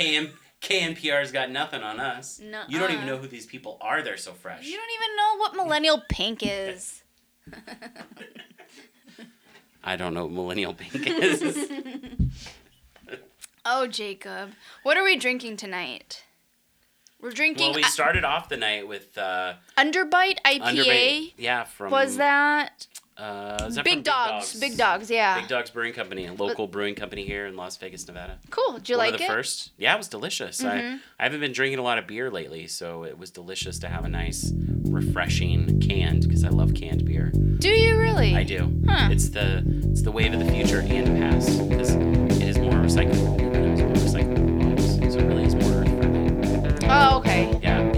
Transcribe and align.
KM 0.00 0.30
KNPR's 0.60 1.32
got 1.32 1.50
nothing 1.50 1.82
on 1.82 2.00
us. 2.00 2.38
Nuh-uh. 2.38 2.64
You 2.68 2.78
don't 2.78 2.92
even 2.92 3.06
know 3.06 3.16
who 3.16 3.26
these 3.26 3.46
people 3.46 3.78
are. 3.80 4.02
They're 4.02 4.16
so 4.18 4.32
fresh. 4.32 4.66
You 4.66 4.76
don't 4.76 4.90
even 4.94 5.16
know 5.16 5.36
what 5.38 5.56
millennial 5.56 6.02
pink 6.08 6.40
is. 6.42 7.02
I 9.82 9.96
don't 9.96 10.12
know 10.12 10.24
what 10.24 10.32
millennial 10.32 10.74
pink 10.74 11.06
is. 11.06 11.70
oh, 13.64 13.86
Jacob. 13.86 14.50
What 14.82 14.98
are 14.98 15.04
we 15.04 15.16
drinking 15.16 15.56
tonight? 15.56 16.24
We're 17.22 17.30
drinking 17.32 17.68
well, 17.68 17.76
we 17.76 17.82
started 17.82 18.24
off 18.24 18.48
the 18.48 18.56
night 18.56 18.88
with 18.88 19.16
uh, 19.16 19.54
Underbite 19.76 20.38
IPA. 20.44 20.60
Underbite. 20.60 21.32
Yeah, 21.36 21.64
from 21.64 21.90
Was 21.90 22.16
that 22.16 22.86
uh, 23.20 23.64
is 23.68 23.74
that 23.74 23.84
Big 23.84 24.02
Dogs? 24.02 24.58
Big 24.58 24.76
Dogs, 24.76 25.10
yeah. 25.10 25.38
Big 25.40 25.48
Dogs 25.48 25.70
Brewing 25.70 25.92
Company, 25.92 26.26
a 26.26 26.32
local 26.32 26.66
brewing 26.66 26.94
company 26.94 27.24
here 27.26 27.46
in 27.46 27.56
Las 27.56 27.76
Vegas, 27.76 28.06
Nevada. 28.06 28.38
Cool. 28.50 28.74
Did 28.78 28.88
you 28.88 28.96
One 28.96 29.06
like 29.06 29.14
of 29.14 29.18
the 29.20 29.24
it? 29.26 29.28
first. 29.28 29.72
Yeah, 29.76 29.94
it 29.94 29.98
was 29.98 30.08
delicious. 30.08 30.60
Mhm. 30.62 30.68
I, 30.70 30.98
I 31.18 31.22
haven't 31.24 31.40
been 31.40 31.52
drinking 31.52 31.78
a 31.78 31.82
lot 31.82 31.98
of 31.98 32.06
beer 32.06 32.30
lately, 32.30 32.66
so 32.66 33.04
it 33.04 33.18
was 33.18 33.30
delicious 33.30 33.78
to 33.80 33.88
have 33.88 34.04
a 34.04 34.08
nice, 34.08 34.52
refreshing 34.84 35.80
canned 35.80 36.22
because 36.22 36.44
I 36.44 36.48
love 36.48 36.74
canned 36.74 37.04
beer. 37.04 37.30
Do 37.58 37.68
you 37.70 37.96
really? 37.98 38.34
I 38.34 38.42
do. 38.44 38.72
Huh. 38.88 39.08
It's 39.10 39.28
the 39.28 39.62
it's 39.90 40.02
the 40.02 40.10
wave 40.12 40.32
of 40.32 40.44
the 40.44 40.50
future 40.50 40.80
and 40.80 41.06
the 41.06 41.20
past 41.20 41.68
because 41.68 41.90
it 41.94 42.42
is 42.42 42.58
more 42.58 42.72
recyclable. 42.72 43.38
It's 43.40 43.82
more 43.82 43.92
recyclable 43.92 44.58
bottles, 44.58 45.12
so 45.14 45.18
it 45.20 45.26
really 45.26 45.44
is 45.44 45.54
more 45.54 45.72
earth 45.82 45.88
friendly. 45.98 46.88
Oh, 46.88 47.18
okay. 47.18 47.58
Yeah, 47.62 47.89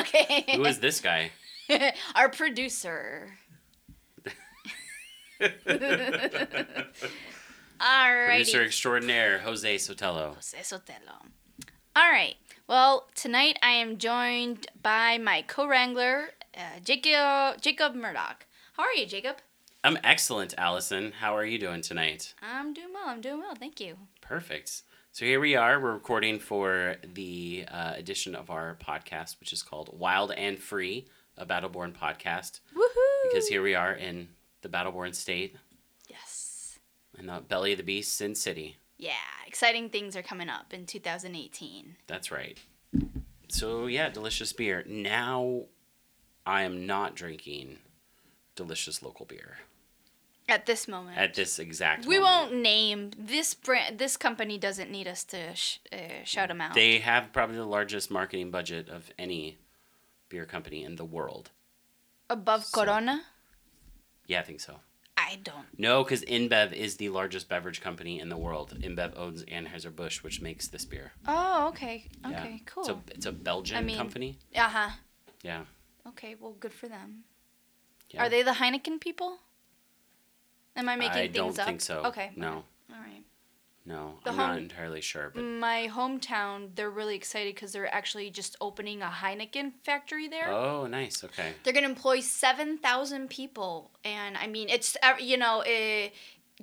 Okay. 0.00 0.44
Who 0.56 0.64
is 0.64 0.80
this 0.80 1.00
guy? 1.00 1.30
Our 2.14 2.28
producer. 2.28 3.38
Alrighty. 7.80 8.26
Producer 8.26 8.62
extraordinaire 8.62 9.38
Jose 9.38 9.76
Sotelo. 9.76 10.34
Jose 10.34 10.58
Sotelo. 10.58 11.26
All 11.96 12.10
right. 12.10 12.36
Well, 12.68 13.08
tonight 13.14 13.58
I 13.62 13.70
am 13.70 13.98
joined 13.98 14.66
by 14.82 15.18
my 15.18 15.42
co-wrangler, 15.42 16.30
uh, 16.56 16.80
Jacob 16.84 17.60
Jacob 17.60 17.94
Murdoch. 17.94 18.46
How 18.74 18.84
are 18.84 18.92
you, 18.92 19.06
Jacob? 19.06 19.36
I'm 19.82 19.98
excellent, 20.04 20.54
Allison. 20.58 21.12
How 21.20 21.34
are 21.34 21.44
you 21.44 21.58
doing 21.58 21.80
tonight? 21.80 22.34
I'm 22.42 22.74
doing 22.74 22.88
well. 22.92 23.08
I'm 23.08 23.20
doing 23.20 23.38
well. 23.38 23.54
Thank 23.54 23.80
you. 23.80 23.96
Perfect. 24.20 24.82
So 25.12 25.24
here 25.24 25.40
we 25.40 25.56
are. 25.56 25.80
We're 25.80 25.92
recording 25.94 26.38
for 26.38 26.96
the 27.14 27.64
uh, 27.68 27.94
edition 27.96 28.34
of 28.34 28.48
our 28.50 28.76
podcast, 28.84 29.40
which 29.40 29.52
is 29.52 29.62
called 29.62 29.90
Wild 29.98 30.30
and 30.32 30.58
Free, 30.58 31.06
a 31.36 31.44
Battleborn 31.44 31.92
podcast. 31.96 32.60
Woohoo! 32.76 33.30
Because 33.30 33.48
here 33.48 33.62
we 33.62 33.74
are 33.74 33.92
in 33.92 34.28
the 34.62 34.68
Battleborn 34.68 35.14
state, 35.14 35.56
Yes. 36.08 36.78
in 37.18 37.26
the 37.26 37.40
belly 37.40 37.72
of 37.72 37.78
the 37.78 37.84
beast, 37.84 38.14
Sin 38.16 38.34
City. 38.34 38.76
Yeah. 38.98 39.12
Exciting 39.46 39.88
things 39.90 40.14
are 40.14 40.22
coming 40.22 40.48
up 40.48 40.72
in 40.72 40.86
2018. 40.86 41.96
That's 42.06 42.30
right. 42.30 42.58
So 43.48 43.86
yeah, 43.86 44.10
delicious 44.10 44.52
beer. 44.52 44.84
Now, 44.86 45.62
I 46.46 46.62
am 46.62 46.86
not 46.86 47.16
drinking 47.16 47.78
delicious 48.54 49.02
local 49.02 49.26
beer 49.26 49.58
At 50.50 50.66
this 50.66 50.88
moment. 50.88 51.16
at 51.16 51.34
this 51.34 51.58
exact. 51.58 52.04
Moment. 52.04 52.08
We 52.08 52.18
moment. 52.18 52.50
won't 52.50 52.62
name 52.62 53.10
this 53.16 53.54
brand. 53.54 53.98
This 53.98 54.16
company 54.16 54.58
doesn't 54.58 54.90
need 54.90 55.06
us 55.08 55.22
to 55.24 55.54
sh- 55.54 55.78
uh, 55.92 56.24
shout 56.24 56.48
them 56.48 56.60
out. 56.60 56.74
They 56.74 56.98
have 56.98 57.32
probably 57.32 57.56
the 57.56 57.64
largest 57.64 58.10
marketing 58.10 58.50
budget 58.50 58.88
of 58.88 59.10
any 59.18 59.58
beer 60.28 60.44
company 60.46 60.82
in 60.84 60.96
the 60.96 61.04
world. 61.04 61.50
Above 62.28 62.64
So- 62.64 62.82
Corona. 62.84 63.22
Yeah, 64.26 64.40
I 64.40 64.42
think 64.42 64.60
so. 64.60 64.80
I 65.16 65.38
don't. 65.42 65.66
No, 65.78 66.02
because 66.02 66.24
InBev 66.24 66.72
is 66.72 66.96
the 66.96 67.08
largest 67.10 67.48
beverage 67.48 67.80
company 67.80 68.18
in 68.18 68.28
the 68.30 68.36
world. 68.36 68.74
InBev 68.80 69.12
owns 69.16 69.44
Anheuser-Busch, 69.44 70.22
which 70.22 70.40
makes 70.40 70.66
this 70.68 70.84
beer. 70.84 71.12
Oh, 71.28 71.68
okay. 71.68 72.08
Yeah. 72.28 72.40
Okay, 72.40 72.62
cool. 72.66 72.82
It's 72.82 72.90
a, 72.90 72.98
it's 73.14 73.26
a 73.26 73.32
Belgian 73.32 73.76
I 73.76 73.82
mean- 73.82 73.96
company. 73.96 74.38
Uh 74.56 74.68
huh. 74.68 74.90
Yeah. 75.42 75.64
Okay, 76.08 76.34
well, 76.40 76.52
good 76.58 76.72
for 76.72 76.88
them. 76.88 77.24
yeah. 78.10 78.22
Are 78.24 78.28
they 78.28 78.42
the 78.42 78.52
Heineken 78.52 79.00
people? 79.00 79.38
Am 80.80 80.88
I 80.88 80.96
making 80.96 81.12
I 81.18 81.22
things 81.28 81.34
don't 81.36 81.58
up? 81.58 81.66
think 81.66 81.80
so. 81.82 82.02
Okay. 82.06 82.30
No, 82.36 82.64
All 82.90 83.00
right. 83.00 83.22
no. 83.84 84.14
The 84.24 84.30
I'm 84.30 84.36
home- 84.36 84.48
not 84.48 84.58
entirely 84.58 85.00
sure, 85.02 85.30
but 85.34 85.42
My 85.42 85.88
hometown, 85.92 86.74
they're 86.74 86.90
really 86.90 87.14
excited 87.16 87.54
because 87.54 87.72
they're 87.72 87.92
actually 87.94 88.30
just 88.30 88.56
opening 88.62 89.02
a 89.02 89.06
Heineken 89.20 89.72
factory 89.84 90.26
there. 90.26 90.48
oh, 90.50 90.86
nice. 90.86 91.22
Okay. 91.22 91.52
They're 91.62 91.74
gonna 91.74 91.86
employ 91.88 92.20
seven 92.20 92.78
thousand 92.78 93.28
people, 93.28 93.90
and 94.04 94.36
I 94.38 94.46
mean, 94.46 94.68
it's 94.70 94.96
you 95.20 95.36
know, 95.36 95.60
uh, 95.62 96.08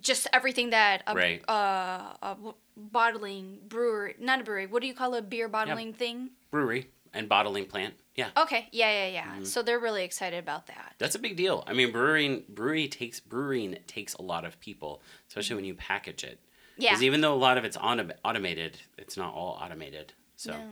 just 0.01 0.27
everything 0.33 0.71
that 0.71 1.03
a, 1.07 1.13
Right. 1.15 1.47
uh, 1.49 2.13
a 2.21 2.35
bottling 2.75 3.59
brewer, 3.67 4.13
not 4.19 4.41
a 4.41 4.43
brewery. 4.43 4.65
What 4.67 4.81
do 4.81 4.87
you 4.87 4.93
call 4.93 5.13
a 5.15 5.21
beer 5.21 5.47
bottling 5.47 5.93
thing? 5.93 6.31
Brewery 6.51 6.89
and 7.13 7.27
bottling 7.29 7.65
plant. 7.65 7.93
Yeah. 8.17 8.29
Okay, 8.35 8.67
yeah, 8.71 8.91
yeah, 9.05 9.07
yeah. 9.13 9.25
Mm-hmm. 9.27 9.43
So 9.43 9.61
they're 9.61 9.79
really 9.79 10.03
excited 10.03 10.37
about 10.39 10.65
that. 10.67 10.95
That's 10.97 11.15
a 11.15 11.19
big 11.19 11.37
deal. 11.37 11.63
I 11.67 11.73
mean, 11.73 11.91
brewing 11.91 12.43
brewery 12.49 12.87
takes 12.87 13.19
brewing 13.19 13.77
takes 13.85 14.15
a 14.15 14.23
lot 14.23 14.43
of 14.43 14.59
people, 14.59 15.03
especially 15.29 15.55
when 15.55 15.65
you 15.65 15.75
package 15.75 16.23
it. 16.23 16.39
Yeah. 16.77 16.89
Because 16.91 17.03
even 17.03 17.21
though 17.21 17.33
a 17.33 17.37
lot 17.37 17.57
of 17.59 17.63
it's 17.63 17.77
autom- 17.77 18.13
automated, 18.25 18.77
it's 18.97 19.17
not 19.17 19.33
all 19.35 19.59
automated. 19.61 20.13
So 20.35 20.51
No. 20.51 20.63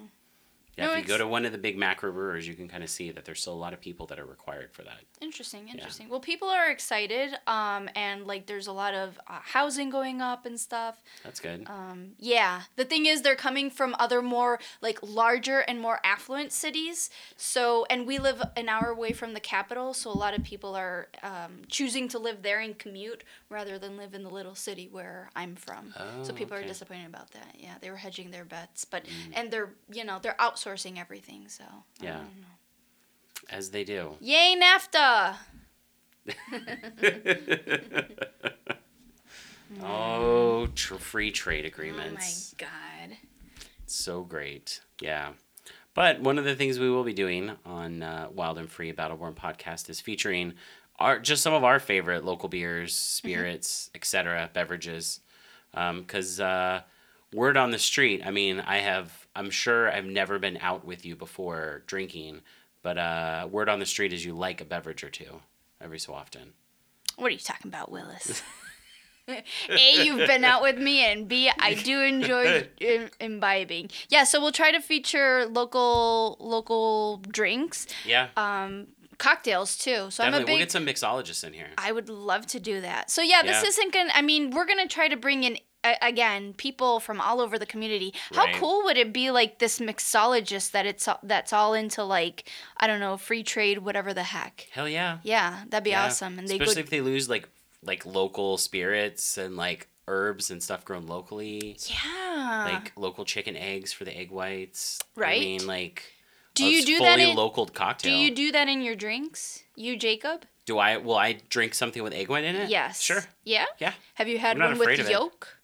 Yeah, 0.78 0.88
No, 0.88 0.94
if 0.94 1.00
you 1.00 1.08
go 1.08 1.18
to 1.18 1.28
one 1.28 1.46
of 1.46 1.52
the 1.52 1.58
big 1.58 1.78
macro 1.78 2.12
brewers, 2.12 2.48
you 2.48 2.54
can 2.54 2.68
kind 2.68 2.84
of 2.84 2.90
see 2.90 3.12
that 3.12 3.24
there's 3.24 3.42
still 3.42 3.54
a 3.54 3.56
lot 3.56 3.74
of 3.74 3.80
people 3.80 4.06
that 4.08 4.20
are 4.20 4.26
required 4.26 4.74
for 4.74 4.84
that. 4.84 5.00
Interesting, 5.22 5.70
interesting. 5.70 6.10
Well, 6.10 6.20
people 6.20 6.50
are 6.50 6.70
excited, 6.70 7.34
um, 7.48 7.90
and 7.96 8.28
like 8.28 8.46
there's 8.46 8.68
a 8.68 8.74
lot 8.74 8.94
of 8.94 9.18
uh, 9.28 9.40
housing 9.42 9.90
going 9.90 10.22
up 10.22 10.46
and 10.46 10.60
stuff. 10.60 11.02
That's 11.24 11.40
good. 11.40 11.66
Um, 11.68 12.12
yeah, 12.20 12.64
the 12.76 12.84
thing 12.86 13.06
is, 13.06 13.22
they're 13.22 13.36
coming 13.36 13.70
from 13.70 13.96
other 14.00 14.22
more 14.22 14.60
like 14.82 15.00
larger 15.02 15.60
and 15.60 15.80
more 15.80 16.00
affluent 16.04 16.52
cities. 16.52 17.10
So, 17.38 17.86
and 17.90 18.06
we 18.06 18.20
live 18.20 18.42
an 18.58 18.68
hour 18.68 18.90
away 18.90 19.14
from 19.14 19.34
the 19.34 19.40
capital, 19.40 19.94
so 19.94 20.12
a 20.12 20.18
lot 20.18 20.34
of 20.34 20.44
people 20.44 20.76
are 20.76 21.08
um, 21.24 21.62
choosing 21.70 22.08
to 22.10 22.20
live 22.20 22.42
there 22.42 22.60
and 22.60 22.78
commute 22.78 23.24
rather 23.56 23.80
than 23.80 23.98
live 23.98 24.14
in 24.14 24.22
the 24.24 24.30
little 24.30 24.54
city 24.54 24.88
where 24.92 25.30
I'm 25.36 25.56
from. 25.56 25.94
so 26.24 26.32
Oh, 26.32 26.36
people 26.36 26.56
are 26.58 26.64
disappointed 26.64 27.08
about 27.08 27.32
that. 27.32 27.56
Yeah, 27.58 27.76
they 27.82 27.90
were 27.90 27.96
hedging 27.98 28.30
their 28.32 28.46
bets, 28.46 28.86
but 28.86 29.04
and 29.34 29.50
they're 29.50 29.70
you 29.92 30.04
know 30.04 30.20
they're 30.22 30.36
outsourcing 30.40 31.00
everything. 31.00 31.48
So 31.48 31.64
I 32.02 32.04
Yeah. 32.06 32.12
don't 32.18 32.42
know. 32.42 32.48
As 33.50 33.70
they 33.72 33.84
do. 33.84 34.16
Yay 34.22 34.56
NAFTA! 34.60 35.38
oh, 39.82 40.68
tr- 40.76 40.96
free 40.96 41.32
trade 41.32 41.66
agreements. 41.66 42.54
Oh 42.60 42.64
my 42.64 42.70
god. 43.08 43.18
So 43.86 44.22
great. 44.24 44.82
Yeah. 45.02 45.34
But 45.94 46.20
one 46.20 46.38
of 46.38 46.44
the 46.46 46.56
things 46.56 46.78
we 46.80 46.90
will 46.90 47.04
be 47.06 47.14
doing 47.14 47.52
on 47.66 48.04
uh, 48.04 48.28
Wild 48.34 48.58
and 48.58 48.70
Free 48.70 48.92
Battleborn 48.92 49.34
podcast 49.36 49.90
is 49.90 50.02
featuring 50.02 50.54
our 51.00 51.20
just 51.20 51.44
some 51.44 51.54
of 51.54 51.64
our 51.64 51.80
favorite 51.80 52.24
local 52.26 52.50
beers, 52.50 52.96
spirits, 52.96 53.90
etc., 53.96 54.50
beverages. 54.54 55.20
Because 55.74 56.40
uh, 56.40 56.82
word 57.34 57.58
on 57.58 57.72
the 57.72 57.80
street, 57.80 58.22
I 58.26 58.32
mean, 58.32 58.62
I 58.62 58.78
have, 58.78 59.28
I'm 59.36 59.50
sure 59.50 59.92
I've 59.92 60.06
never 60.06 60.40
been 60.40 60.58
out 60.62 60.86
with 60.86 61.06
you 61.06 61.16
before 61.18 61.84
drinking, 61.86 62.42
but 62.82 62.98
uh, 62.98 63.48
word 63.52 63.68
on 63.68 63.80
the 63.80 63.86
street 63.86 64.14
is 64.14 64.24
you 64.24 64.34
like 64.34 64.62
a 64.62 64.66
beverage 64.66 65.04
or 65.04 65.10
two 65.10 65.42
every 65.82 66.00
so 66.00 66.14
often. 66.14 66.54
What 67.18 67.28
are 67.28 67.32
you 67.32 67.40
talking 67.40 67.68
about, 67.70 67.92
Willis? 67.92 68.42
A, 69.28 70.04
you've 70.06 70.28
been 70.28 70.44
out 70.44 70.62
with 70.62 70.78
me, 70.78 71.00
and 71.04 71.28
B, 71.28 71.50
I 71.60 71.74
do 71.74 72.00
enjoy 72.02 72.70
Im- 72.80 73.10
imbibing. 73.20 73.90
Yeah, 74.08 74.24
so 74.24 74.40
we'll 74.40 74.52
try 74.52 74.72
to 74.72 74.80
feature 74.80 75.48
local 75.48 76.38
local 76.40 77.18
drinks, 77.28 77.88
Yeah. 78.06 78.28
um, 78.38 78.86
cocktails 79.18 79.78
too. 79.78 80.10
So 80.12 80.24
I'm 80.24 80.32
definitely. 80.32 80.54
a 80.54 80.56
we'll 80.56 80.60
get 80.66 80.72
some 80.72 80.86
mixologists 80.86 81.44
in 81.44 81.54
here. 81.54 81.70
I 81.78 81.92
would 81.92 82.10
love 82.10 82.46
to 82.48 82.60
do 82.60 82.82
that. 82.82 83.10
So 83.12 83.22
yeah, 83.22 83.42
this 83.42 83.62
Yeah. 83.64 83.70
isn't 83.70 83.94
gonna. 83.94 84.12
I 84.14 84.22
mean, 84.22 84.52
we're 84.52 84.66
gonna 84.66 84.88
try 84.88 85.08
to 85.08 85.16
bring 85.18 85.44
in 85.44 85.58
again 86.02 86.54
people 86.54 87.00
from 87.00 87.22
all 87.22 87.40
over 87.40 87.60
the 87.60 87.66
community. 87.66 88.12
How 88.34 88.46
Right. 88.46 88.56
cool 88.56 88.84
would 88.86 88.98
it 88.98 89.14
be, 89.14 89.30
like 89.30 89.60
this 89.60 89.78
mixologist 89.80 90.72
that 90.72 90.86
it's 90.88 91.08
all- 91.08 91.20
that's 91.22 91.54
all 91.54 91.74
into 91.76 92.04
like 92.04 92.50
I 92.78 92.88
don't 92.88 93.00
know 93.00 93.18
free 93.18 93.44
trade, 93.44 93.80
whatever 93.80 94.14
the 94.14 94.24
heck. 94.24 94.68
Hell 94.72 94.90
yeah. 94.90 95.20
Yeah, 95.24 95.64
that'd 95.68 95.84
be 95.84 95.92
Yeah. 95.92 96.06
awesome. 96.06 96.40
And 96.40 96.48
they 96.48 96.56
especially 96.56 96.76
go 96.76 96.80
if 96.82 96.90
they 96.90 97.02
lose 97.02 97.30
like 97.30 97.48
like 97.84 98.04
local 98.04 98.58
spirits 98.58 99.38
and 99.38 99.56
like 99.56 99.88
herbs 100.08 100.50
and 100.50 100.62
stuff 100.64 100.84
grown 100.86 101.06
locally, 101.06 101.78
yeah. 101.88 102.72
like 102.74 102.92
local 102.96 103.24
chicken 103.26 103.56
eggs 103.56 103.94
for 103.94 104.06
the 104.06 104.18
egg 104.18 104.32
whites. 104.32 105.00
Right. 105.16 105.38
I 105.42 105.46
mean, 105.46 105.68
like. 105.68 106.12
Do 106.56 106.66
you 106.66 106.86
do 106.86 107.00
that 107.00 107.20
in- 107.20 107.36
local 107.36 107.66
cocktail? 107.68 108.12
Do 108.12 108.18
you 108.18 108.32
do 108.34 108.52
that 108.52 108.68
in 108.68 108.82
your 108.82 108.96
drinks? 108.96 109.64
You, 109.76 109.98
Jacob? 109.98 110.46
Do 110.66 110.80
I? 110.80 110.98
Will 110.98 111.16
I 111.16 111.38
drink 111.50 111.74
something 111.76 112.02
with 112.02 112.14
egg 112.14 112.30
white 112.30 112.44
in 112.44 112.56
it? 112.56 112.70
Yes. 112.70 113.02
Sure. 113.02 113.24
Yeah? 113.44 113.66
Yeah. 113.80 113.94
Have 114.16 114.28
you 114.28 114.40
had 114.40 114.58
one 114.58 114.78
with 114.80 115.10
yolk? 115.10 115.60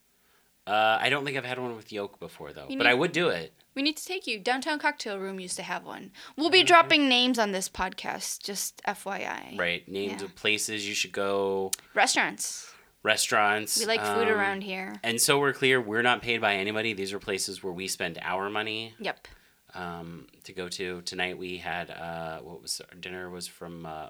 Uh, 0.68 0.98
I 1.02 1.10
don't 1.10 1.26
think 1.26 1.38
I've 1.38 1.46
had 1.46 1.58
one 1.58 1.76
with 1.76 1.92
yolk 1.92 2.20
before 2.20 2.54
though, 2.54 2.68
You 2.70 2.78
but 2.78 2.84
need- 2.84 2.90
I 2.92 2.94
would 2.94 3.12
do 3.12 3.30
it. 3.30 3.54
We 3.74 3.82
need 3.82 3.96
to 3.98 4.06
take 4.06 4.28
you. 4.28 4.38
Downtown 4.38 4.80
Cocktail 4.80 5.18
Room 5.18 5.40
used 5.40 5.56
to 5.56 5.64
have 5.64 5.86
one. 5.86 6.12
We'll 6.36 6.50
be 6.50 6.62
dropping 6.64 7.08
names 7.08 7.40
on 7.40 7.52
this 7.54 7.70
podcast, 7.70 8.44
just 8.44 8.82
FYI. 8.86 9.58
Right, 9.58 9.88
names 9.88 10.20
Yeah. 10.22 10.26
of 10.26 10.36
places 10.36 10.88
you 10.88 10.94
should 10.94 11.14
go, 11.14 11.72
Restaurants. 11.94 12.70
restaurants. 13.02 13.80
We 13.80 13.86
like 13.86 14.02
food 14.02 14.28
um, 14.28 14.34
around 14.38 14.62
here. 14.62 14.96
And 15.04 15.22
so 15.22 15.40
we're 15.40 15.54
clear, 15.54 15.80
we're 15.82 16.02
not 16.02 16.22
paid 16.22 16.42
by 16.42 16.56
anybody. 16.56 16.92
These 16.94 17.14
are 17.14 17.20
places 17.20 17.64
where 17.64 17.72
we 17.74 17.88
spend 17.88 18.20
our 18.22 18.50
money 18.50 18.94
Yep. 19.00 19.28
Um, 19.74 20.28
to 20.44 20.54
go 20.54 20.68
to. 20.70 21.02
Tonight 21.02 21.38
we 21.38 21.58
had 21.58 21.90
uh, 21.90 22.40
what 22.40 22.62
was 22.62 22.82
our 22.82 22.98
dinner 23.00 23.30
was 23.30 23.48
from 23.48 23.86
uh, 23.86 24.10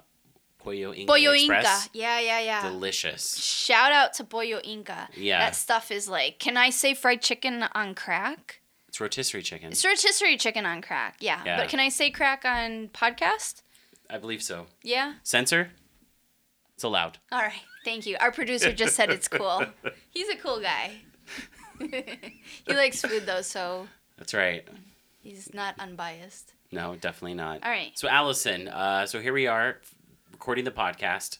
Pollo 0.58 0.92
Inca 0.94 1.06
Pollo 1.06 1.32
Express. 1.32 1.86
Inca. 1.86 1.98
Yeah, 1.98 2.20
yeah, 2.20 2.40
yeah. 2.40 2.62
Delicious. 2.68 3.36
Shout 3.38 3.92
out 3.92 4.14
to 4.14 4.24
Pollo 4.24 4.60
Inca. 4.62 5.08
Yeah. 5.16 5.38
That 5.38 5.56
stuff 5.56 5.90
is 5.90 6.08
like, 6.08 6.38
can 6.38 6.56
I 6.56 6.70
say 6.70 6.94
fried 6.94 7.22
chicken 7.22 7.64
on 7.74 7.94
crack? 7.94 8.60
It's 8.88 9.00
rotisserie 9.00 9.42
chicken. 9.42 9.72
It's 9.72 9.84
rotisserie 9.84 10.36
chicken 10.36 10.66
on 10.66 10.82
crack. 10.82 11.16
Yeah. 11.20 11.40
Yeah. 11.44 11.56
But 11.56 11.68
can 11.68 11.80
I 11.80 11.88
say 11.88 12.10
crack 12.10 12.44
on 12.44 12.88
podcast? 12.88 13.62
I 14.10 14.18
believe 14.18 14.42
so. 14.42 14.66
Yeah. 14.82 15.14
Censor? 15.22 15.70
It's 16.74 16.84
allowed. 16.84 17.18
All 17.30 17.40
right. 17.40 17.62
Thank 17.84 18.06
you. 18.06 18.16
Our 18.20 18.30
producer 18.30 18.72
just 18.72 18.94
said 18.94 19.10
it's 19.10 19.28
cool. 19.28 19.64
He's 20.10 20.28
a 20.28 20.36
cool 20.36 20.60
guy. 20.60 20.92
he 21.78 22.74
likes 22.74 23.00
food 23.00 23.26
though, 23.26 23.42
so 23.42 23.88
That's 24.18 24.34
right. 24.34 24.66
He's 25.22 25.54
not 25.54 25.74
unbiased. 25.78 26.52
No, 26.70 26.96
definitely 26.96 27.34
not. 27.34 27.62
All 27.64 27.70
right. 27.70 27.92
So 27.94 28.08
Allison, 28.08 28.68
uh, 28.68 29.06
so 29.06 29.20
here 29.20 29.32
we 29.32 29.46
are 29.46 29.78
recording 30.32 30.64
the 30.64 30.70
podcast. 30.70 31.38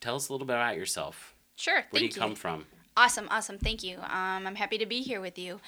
Tell 0.00 0.16
us 0.16 0.28
a 0.28 0.32
little 0.32 0.46
bit 0.46 0.54
about 0.54 0.76
yourself. 0.76 1.34
Sure. 1.56 1.84
Where 1.90 2.00
do 2.00 2.06
you 2.06 2.12
come 2.12 2.34
from? 2.34 2.66
Awesome, 2.96 3.26
awesome. 3.30 3.58
Thank 3.58 3.82
you. 3.82 3.98
Um, 3.98 4.46
I'm 4.46 4.54
happy 4.54 4.78
to 4.78 4.86
be 4.86 5.00
here 5.00 5.20
with 5.20 5.38
you. 5.38 5.60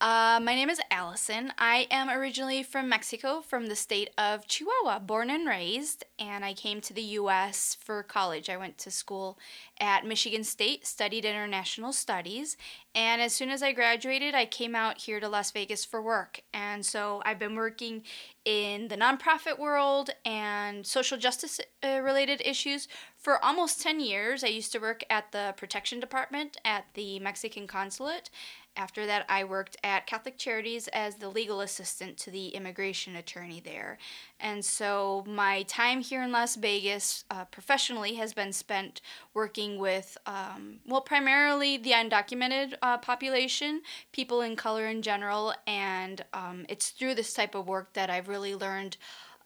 Uh, 0.00 0.40
my 0.42 0.54
name 0.54 0.68
is 0.68 0.80
Allison. 0.90 1.52
I 1.56 1.86
am 1.88 2.10
originally 2.10 2.64
from 2.64 2.88
Mexico, 2.88 3.40
from 3.40 3.68
the 3.68 3.76
state 3.76 4.10
of 4.18 4.46
Chihuahua, 4.48 4.98
born 4.98 5.30
and 5.30 5.48
raised, 5.48 6.04
and 6.18 6.44
I 6.44 6.52
came 6.52 6.80
to 6.82 6.92
the 6.92 7.02
U.S. 7.02 7.76
for 7.80 8.02
college. 8.02 8.50
I 8.50 8.56
went 8.56 8.76
to 8.78 8.90
school 8.90 9.38
at 9.80 10.04
Michigan 10.04 10.42
State, 10.42 10.84
studied 10.84 11.24
international 11.24 11.92
studies, 11.92 12.56
and 12.94 13.22
as 13.22 13.32
soon 13.32 13.50
as 13.50 13.62
I 13.62 13.72
graduated, 13.72 14.34
I 14.34 14.46
came 14.46 14.74
out 14.74 14.98
here 14.98 15.20
to 15.20 15.28
Las 15.28 15.52
Vegas 15.52 15.84
for 15.84 16.02
work. 16.02 16.40
And 16.52 16.84
so 16.84 17.22
I've 17.24 17.38
been 17.38 17.56
working 17.56 18.02
in 18.44 18.88
the 18.88 18.96
nonprofit 18.96 19.58
world 19.58 20.10
and 20.24 20.86
social 20.86 21.18
justice 21.18 21.60
uh, 21.82 22.00
related 22.00 22.42
issues 22.44 22.86
for 23.16 23.42
almost 23.44 23.80
10 23.80 24.00
years. 24.00 24.44
I 24.44 24.48
used 24.48 24.70
to 24.72 24.78
work 24.78 25.02
at 25.10 25.32
the 25.32 25.54
protection 25.56 25.98
department 25.98 26.56
at 26.64 26.84
the 26.94 27.18
Mexican 27.18 27.66
consulate. 27.66 28.30
After 28.76 29.06
that, 29.06 29.24
I 29.28 29.44
worked 29.44 29.76
at 29.84 30.06
Catholic 30.06 30.36
Charities 30.36 30.88
as 30.88 31.16
the 31.16 31.28
legal 31.28 31.60
assistant 31.60 32.16
to 32.18 32.30
the 32.30 32.48
immigration 32.48 33.14
attorney 33.14 33.60
there. 33.64 33.98
And 34.40 34.64
so 34.64 35.22
my 35.28 35.62
time 35.62 36.00
here 36.00 36.24
in 36.24 36.32
Las 36.32 36.56
Vegas 36.56 37.24
uh, 37.30 37.44
professionally 37.44 38.14
has 38.14 38.32
been 38.32 38.52
spent 38.52 39.00
working 39.32 39.78
with, 39.78 40.18
um, 40.26 40.80
well, 40.86 41.00
primarily 41.00 41.76
the 41.76 41.92
undocumented 41.92 42.74
uh, 42.82 42.98
population, 42.98 43.82
people 44.10 44.40
in 44.40 44.56
color 44.56 44.86
in 44.86 45.02
general. 45.02 45.54
And 45.68 46.24
um, 46.32 46.66
it's 46.68 46.90
through 46.90 47.14
this 47.14 47.32
type 47.32 47.54
of 47.54 47.68
work 47.68 47.92
that 47.92 48.10
I've 48.10 48.28
really 48.28 48.56
learned 48.56 48.96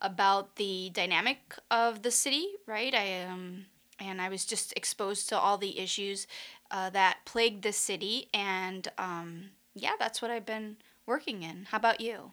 about 0.01 0.55
the 0.55 0.89
dynamic 0.91 1.55
of 1.69 2.01
the 2.01 2.11
city, 2.11 2.47
right? 2.65 2.95
I 2.95 3.23
um, 3.23 3.65
and 3.99 4.21
I 4.21 4.29
was 4.29 4.45
just 4.45 4.73
exposed 4.77 5.29
to 5.29 5.37
all 5.37 5.57
the 5.57 5.77
issues 5.77 6.25
uh, 6.71 6.89
that 6.91 7.19
plagued 7.25 7.63
the 7.63 7.73
city, 7.73 8.29
and 8.33 8.87
um, 8.97 9.49
yeah, 9.75 9.93
that's 9.99 10.21
what 10.21 10.31
I've 10.31 10.45
been 10.45 10.77
working 11.05 11.43
in. 11.43 11.65
How 11.69 11.77
about 11.77 12.01
you? 12.01 12.31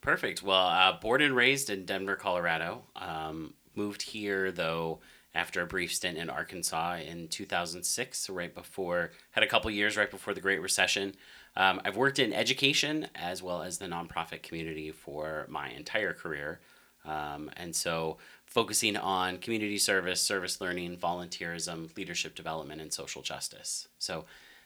Perfect. 0.00 0.42
Well, 0.42 0.66
uh, 0.66 0.98
born 1.00 1.22
and 1.22 1.34
raised 1.34 1.70
in 1.70 1.84
Denver, 1.84 2.16
Colorado. 2.16 2.82
Um, 2.96 3.54
moved 3.74 4.02
here 4.02 4.52
though 4.52 5.00
after 5.34 5.62
a 5.62 5.66
brief 5.66 5.92
stint 5.92 6.16
in 6.16 6.30
Arkansas 6.30 6.98
in 6.98 7.28
2006, 7.28 8.30
right 8.30 8.54
before 8.54 9.10
had 9.32 9.42
a 9.42 9.48
couple 9.48 9.70
years 9.70 9.96
right 9.96 10.10
before 10.10 10.32
the 10.32 10.40
Great 10.40 10.62
Recession. 10.62 11.14
Um, 11.56 11.80
I've 11.84 11.96
worked 11.96 12.18
in 12.18 12.32
education 12.32 13.08
as 13.14 13.42
well 13.42 13.62
as 13.62 13.78
the 13.78 13.86
nonprofit 13.86 14.42
community 14.42 14.92
for 14.92 15.46
my 15.48 15.70
entire 15.70 16.12
career, 16.12 16.60
um, 17.04 17.50
and 17.56 17.74
so 17.74 18.18
focusing 18.46 18.96
on 18.96 19.38
community 19.38 19.78
service, 19.78 20.22
service 20.22 20.60
learning, 20.60 20.96
volunteerism, 20.96 21.94
leadership 21.96 22.34
development, 22.34 22.80
and 22.80 22.92
social 22.92 23.22
justice. 23.22 23.88
So 23.98 24.24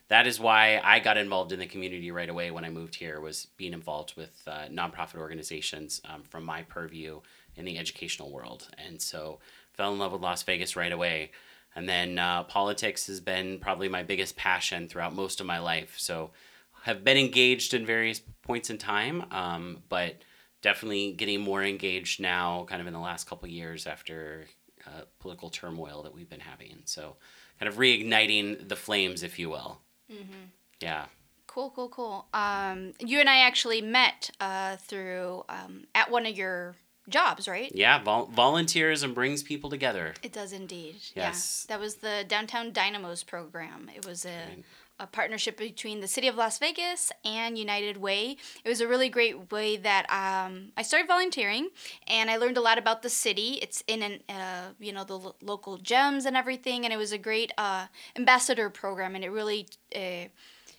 that 0.08 0.26
is 0.26 0.40
why 0.40 0.80
I 0.82 1.00
got 1.00 1.16
involved 1.16 1.52
in 1.52 1.58
the 1.58 1.66
community 1.66 2.10
right 2.10 2.28
away 2.28 2.50
when 2.50 2.64
I 2.64 2.70
moved 2.70 2.94
here 2.94 3.20
was 3.20 3.46
being 3.56 3.72
involved 3.72 4.14
with 4.16 4.42
uh, 4.46 4.66
nonprofit 4.70 5.16
organizations 5.18 6.00
um, 6.08 6.22
from 6.22 6.44
my 6.44 6.62
purview 6.62 7.20
in 7.56 7.64
the 7.64 7.78
educational 7.78 8.30
world. 8.30 8.68
And 8.86 9.00
so 9.00 9.38
fell 9.74 9.92
in 9.92 9.98
love 9.98 10.12
with 10.12 10.22
Las 10.22 10.42
Vegas 10.42 10.76
right 10.76 10.92
away. 10.92 11.30
And 11.76 11.88
then 11.88 12.18
uh, 12.18 12.44
politics 12.44 13.06
has 13.06 13.20
been 13.20 13.58
probably 13.58 13.88
my 13.88 14.02
biggest 14.02 14.36
passion 14.36 14.88
throughout 14.88 15.14
most 15.14 15.40
of 15.40 15.46
my 15.46 15.58
life. 15.58 15.94
So 15.98 16.30
have 16.82 17.04
been 17.04 17.18
engaged 17.18 17.74
in 17.74 17.84
various 17.84 18.20
points 18.42 18.70
in 18.70 18.78
time, 18.78 19.24
um, 19.30 19.82
but 19.88 20.16
definitely 20.62 21.12
getting 21.12 21.40
more 21.40 21.62
engaged 21.62 22.20
now, 22.20 22.66
kind 22.68 22.80
of 22.80 22.86
in 22.86 22.92
the 22.92 22.98
last 22.98 23.28
couple 23.28 23.48
years 23.48 23.86
after 23.86 24.46
uh, 24.86 25.02
political 25.18 25.50
turmoil 25.50 26.02
that 26.02 26.14
we've 26.14 26.28
been 26.28 26.40
having. 26.40 26.78
So 26.84 27.16
kind 27.58 27.68
of 27.68 27.76
reigniting 27.78 28.68
the 28.68 28.76
flames, 28.76 29.22
if 29.22 29.38
you 29.38 29.48
will. 29.50 29.80
Yeah. 30.80 31.06
Cool, 31.46 31.70
cool, 31.74 31.88
cool. 31.88 32.26
Um, 32.32 32.92
you 33.00 33.20
and 33.20 33.28
I 33.28 33.38
actually 33.38 33.80
met 33.80 34.30
uh, 34.40 34.76
through 34.76 35.44
um, 35.48 35.84
at 35.94 36.10
one 36.10 36.24
of 36.26 36.36
your 36.36 36.76
jobs, 37.08 37.48
right? 37.48 37.72
Yeah, 37.74 38.02
vol- 38.02 38.28
volunteerism 38.28 39.14
brings 39.14 39.42
people 39.42 39.70
together. 39.70 40.14
It 40.22 40.32
does 40.32 40.52
indeed. 40.52 40.96
Yes. 41.14 41.66
Yeah, 41.68 41.74
that 41.74 41.80
was 41.80 41.96
the 41.96 42.24
Downtown 42.28 42.72
Dynamos 42.72 43.24
program. 43.24 43.90
It 43.96 44.06
was 44.06 44.24
a, 44.24 44.28
Right. 44.28 44.64
A 45.00 45.06
partnership 45.06 45.56
between 45.56 46.00
the 46.00 46.08
City 46.08 46.28
of 46.28 46.36
Las 46.36 46.58
Vegas 46.58 47.12
and 47.24 47.56
United 47.56 47.96
Way. 47.96 48.36
It 48.64 48.68
was 48.68 48.80
a 48.80 48.88
really 48.88 49.08
great 49.08 49.50
way 49.52 49.76
that 49.76 50.06
um, 50.10 50.72
I 50.76 50.82
started 50.82 51.06
volunteering, 51.06 51.68
and 52.06 52.30
I 52.30 52.36
learned 52.36 52.56
a 52.56 52.60
lot 52.60 52.78
about 52.78 53.02
the 53.02 53.08
city. 53.08 53.58
It's 53.62 53.82
in 53.86 54.02
an 54.02 54.20
uh, 54.28 54.72
you 54.78 54.92
know 54.92 55.04
the 55.04 55.18
lo- 55.18 55.36
local 55.42 55.76
gems 55.78 56.26
and 56.26 56.36
everything, 56.36 56.84
and 56.84 56.92
it 56.92 56.96
was 56.96 57.12
a 57.12 57.18
great 57.18 57.52
uh, 57.58 57.86
ambassador 58.16 58.70
program, 58.70 59.14
and 59.14 59.24
it 59.24 59.30
really. 59.30 59.68
Uh, 59.94 60.28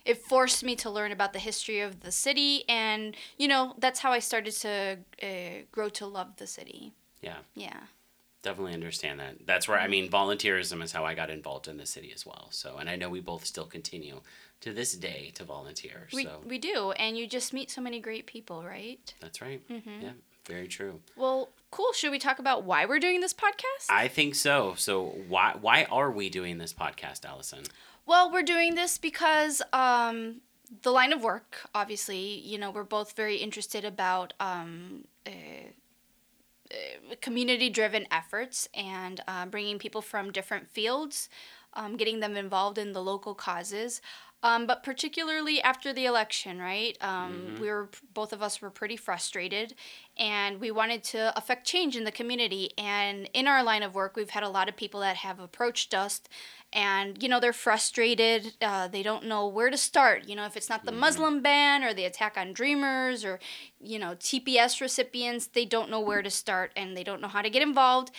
it 0.02 0.16
forced 0.16 0.64
me 0.64 0.74
to 0.76 0.88
learn 0.88 1.12
about 1.12 1.34
the 1.34 1.38
history 1.38 1.80
of 1.80 2.00
the 2.00 2.10
city, 2.10 2.64
and 2.70 3.14
you 3.36 3.46
know 3.46 3.74
that's 3.78 4.00
how 4.00 4.12
I 4.12 4.18
started 4.18 4.52
to 4.52 4.98
uh, 5.22 5.26
grow 5.70 5.90
to 5.90 6.06
love 6.06 6.36
the 6.36 6.46
city. 6.46 6.94
Yeah, 7.20 7.36
Yeah. 7.54 7.80
Definitely 8.42 8.74
understand 8.74 9.20
that. 9.20 9.46
That's 9.46 9.68
where 9.68 9.78
I 9.78 9.88
mean, 9.88 10.10
volunteerism 10.10 10.82
is 10.82 10.92
how 10.92 11.04
I 11.04 11.14
got 11.14 11.30
involved 11.30 11.68
in 11.68 11.76
the 11.76 11.86
city 11.86 12.12
as 12.14 12.24
well. 12.26 12.48
So, 12.50 12.76
and 12.78 12.88
I 12.88 12.96
know 12.96 13.08
we 13.08 13.20
both 13.20 13.44
still 13.44 13.66
continue 13.66 14.20
to 14.60 14.72
this 14.72 14.94
day 14.94 15.30
to 15.34 15.44
volunteer. 15.44 16.08
We, 16.12 16.24
so 16.24 16.40
we 16.44 16.58
do, 16.58 16.92
and 16.92 17.16
you 17.16 17.26
just 17.26 17.52
meet 17.52 17.70
so 17.70 17.80
many 17.80 18.00
great 18.00 18.26
people, 18.26 18.62
right? 18.64 19.12
that's 19.20 19.40
right. 19.40 19.66
Mm-hmm. 19.68 20.02
Yeah, 20.02 20.12
very 20.46 20.68
true. 20.68 21.00
Well, 21.16 21.50
cool. 21.70 21.92
Should 21.92 22.10
we 22.10 22.18
talk 22.18 22.38
about 22.38 22.64
why 22.64 22.86
we're 22.86 22.98
doing 22.98 23.20
this 23.20 23.34
podcast? 23.34 23.86
I 23.88 24.08
think 24.08 24.34
so. 24.34 24.74
So 24.76 25.16
why 25.28 25.54
why 25.60 25.84
are 25.90 26.10
we 26.10 26.28
doing 26.28 26.58
this 26.58 26.72
podcast, 26.72 27.24
Allison? 27.24 27.64
well, 28.06 28.32
we're 28.32 28.42
doing 28.42 28.74
this 28.74 28.98
because 28.98 29.62
um, 29.72 30.40
the 30.82 30.90
line 30.90 31.12
of 31.12 31.22
work, 31.22 31.58
obviously, 31.74 32.18
you 32.40 32.58
know, 32.58 32.70
we're 32.70 32.82
both 32.82 33.12
very 33.12 33.36
interested 33.36 33.84
about 33.84 34.32
um, 34.40 35.04
uh, 35.26 35.30
uh, 36.72 37.14
community-driven 37.20 38.06
efforts 38.10 38.68
and 38.74 39.20
uh, 39.26 39.46
bringing 39.46 39.78
people 39.78 40.02
from 40.02 40.32
different 40.32 40.68
fields, 40.68 41.28
um, 41.74 41.96
getting 41.96 42.20
them 42.20 42.36
involved 42.36 42.78
in 42.78 42.92
the 42.92 43.02
local 43.02 43.34
causes. 43.34 44.00
Um, 44.42 44.66
but 44.66 44.82
particularly 44.82 45.60
after 45.60 45.92
the 45.92 46.06
election, 46.06 46.60
right? 46.60 46.96
Um, 47.02 47.56
We 47.60 47.68
were 47.68 47.90
both 48.14 48.32
of 48.32 48.40
us 48.42 48.62
were 48.62 48.70
pretty 48.70 48.96
frustrated, 48.96 49.74
and 50.16 50.60
we 50.60 50.70
wanted 50.70 51.04
to 51.04 51.36
affect 51.36 51.66
change 51.66 51.94
in 51.94 52.04
the 52.04 52.12
community. 52.12 52.70
And 52.78 53.28
in 53.34 53.46
our 53.46 53.62
line 53.62 53.82
of 53.82 53.94
work, 53.94 54.16
we've 54.16 54.30
had 54.30 54.42
a 54.42 54.48
lot 54.48 54.68
of 54.68 54.76
people 54.76 55.00
that 55.00 55.16
have 55.16 55.38
approached 55.40 55.92
us, 55.92 56.22
and 56.72 57.22
you 57.22 57.28
know 57.28 57.38
they're 57.38 57.52
frustrated. 57.52 58.54
Uh, 58.62 58.88
they 58.88 59.02
don't 59.02 59.26
know 59.26 59.46
where 59.46 59.68
to 59.70 59.76
start. 59.76 60.26
You 60.26 60.36
know, 60.36 60.46
if 60.46 60.56
it's 60.56 60.70
not 60.70 60.86
the 60.86 60.92
Muslim 60.92 61.42
ban 61.42 61.84
or 61.84 61.92
the 61.92 62.04
attack 62.06 62.38
on 62.38 62.54
Dreamers 62.54 63.24
or 63.26 63.40
you 63.78 63.98
know 63.98 64.14
TPS 64.14 64.80
recipients, 64.80 65.48
they 65.48 65.66
don't 65.66 65.90
know 65.90 66.00
where 66.00 66.22
to 66.22 66.30
start 66.30 66.72
and 66.76 66.96
they 66.96 67.04
don't 67.04 67.20
know 67.20 67.28
how 67.28 67.42
to 67.42 67.50
get 67.50 67.62
involved. 67.62 68.10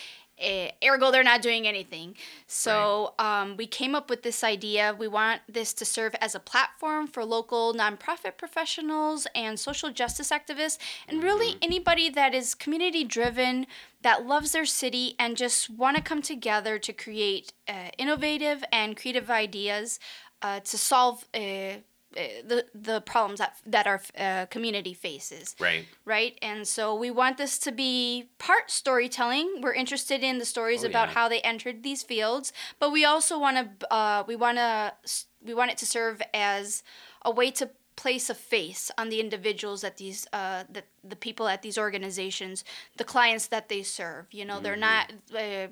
Eh, 0.41 0.71
ergo, 0.83 1.11
they're 1.11 1.23
not 1.23 1.41
doing 1.41 1.67
anything. 1.67 2.15
So 2.47 3.13
um, 3.19 3.57
we 3.57 3.67
came 3.67 3.93
up 3.93 4.09
with 4.09 4.23
this 4.23 4.43
idea. 4.43 4.95
We 4.97 5.07
want 5.07 5.41
this 5.47 5.73
to 5.75 5.85
serve 5.85 6.15
as 6.19 6.33
a 6.33 6.39
platform 6.39 7.07
for 7.07 7.23
local 7.23 7.73
nonprofit 7.73 8.37
professionals 8.37 9.27
and 9.35 9.59
social 9.59 9.91
justice 9.91 10.31
activists, 10.31 10.79
and 11.07 11.23
really 11.23 11.57
anybody 11.61 12.09
that 12.09 12.33
is 12.33 12.55
community 12.55 13.03
driven, 13.03 13.67
that 14.01 14.25
loves 14.25 14.51
their 14.51 14.65
city, 14.65 15.13
and 15.19 15.37
just 15.37 15.69
want 15.69 15.95
to 15.95 16.01
come 16.01 16.23
together 16.23 16.79
to 16.79 16.91
create 16.91 17.53
uh, 17.67 17.89
innovative 17.99 18.63
and 18.71 18.97
creative 18.97 19.29
ideas. 19.29 19.99
uh, 20.41 20.59
to 20.61 20.77
solve 20.77 21.25
uh, 21.33 21.75
the 22.13 22.65
the 22.73 23.01
problems 23.01 23.39
that 23.39 23.57
that 23.65 23.87
our 23.87 24.01
uh, 24.17 24.45
community 24.47 24.93
faces. 24.93 25.55
Right. 25.59 25.85
right? 26.05 26.37
And 26.41 26.67
so 26.67 26.93
we 26.95 27.09
want 27.11 27.37
this 27.37 27.57
to 27.59 27.71
be 27.71 28.29
part 28.37 28.69
storytelling. 28.71 29.61
We're 29.61 29.73
interested 29.73 30.23
in 30.23 30.37
the 30.39 30.45
stories 30.45 30.83
Oh, 30.83 30.87
about 30.87 31.09
yeah. 31.09 31.13
how 31.15 31.29
they 31.29 31.41
entered 31.41 31.83
these 31.83 32.03
fields 32.03 32.51
but 32.79 32.91
we 32.91 33.05
also 33.05 33.39
want 33.39 33.57
to 33.79 33.93
uh, 33.93 34.23
we 34.27 34.35
want 34.35 34.57
to 34.57 34.93
we 35.43 35.53
want 35.53 35.71
it 35.71 35.77
to 35.77 35.85
serve 35.85 36.21
as 36.33 36.83
a 37.23 37.31
way 37.31 37.51
to 37.51 37.69
place 37.95 38.29
a 38.29 38.35
face 38.35 38.89
on 38.97 39.09
the 39.09 39.19
individuals 39.19 39.81
that 39.81 39.97
these 39.97 40.27
uh, 40.33 40.63
that 40.69 40.85
the 41.03 41.15
people 41.15 41.47
at 41.47 41.61
these 41.61 41.77
organizations 41.77 42.63
the 42.97 43.03
clients 43.03 43.47
that 43.47 43.69
they 43.69 43.83
serve. 43.83 44.25
You 44.31 44.45
know 44.45 44.59
they're 44.59 44.75
not 44.75 45.11
uh, 45.35 45.67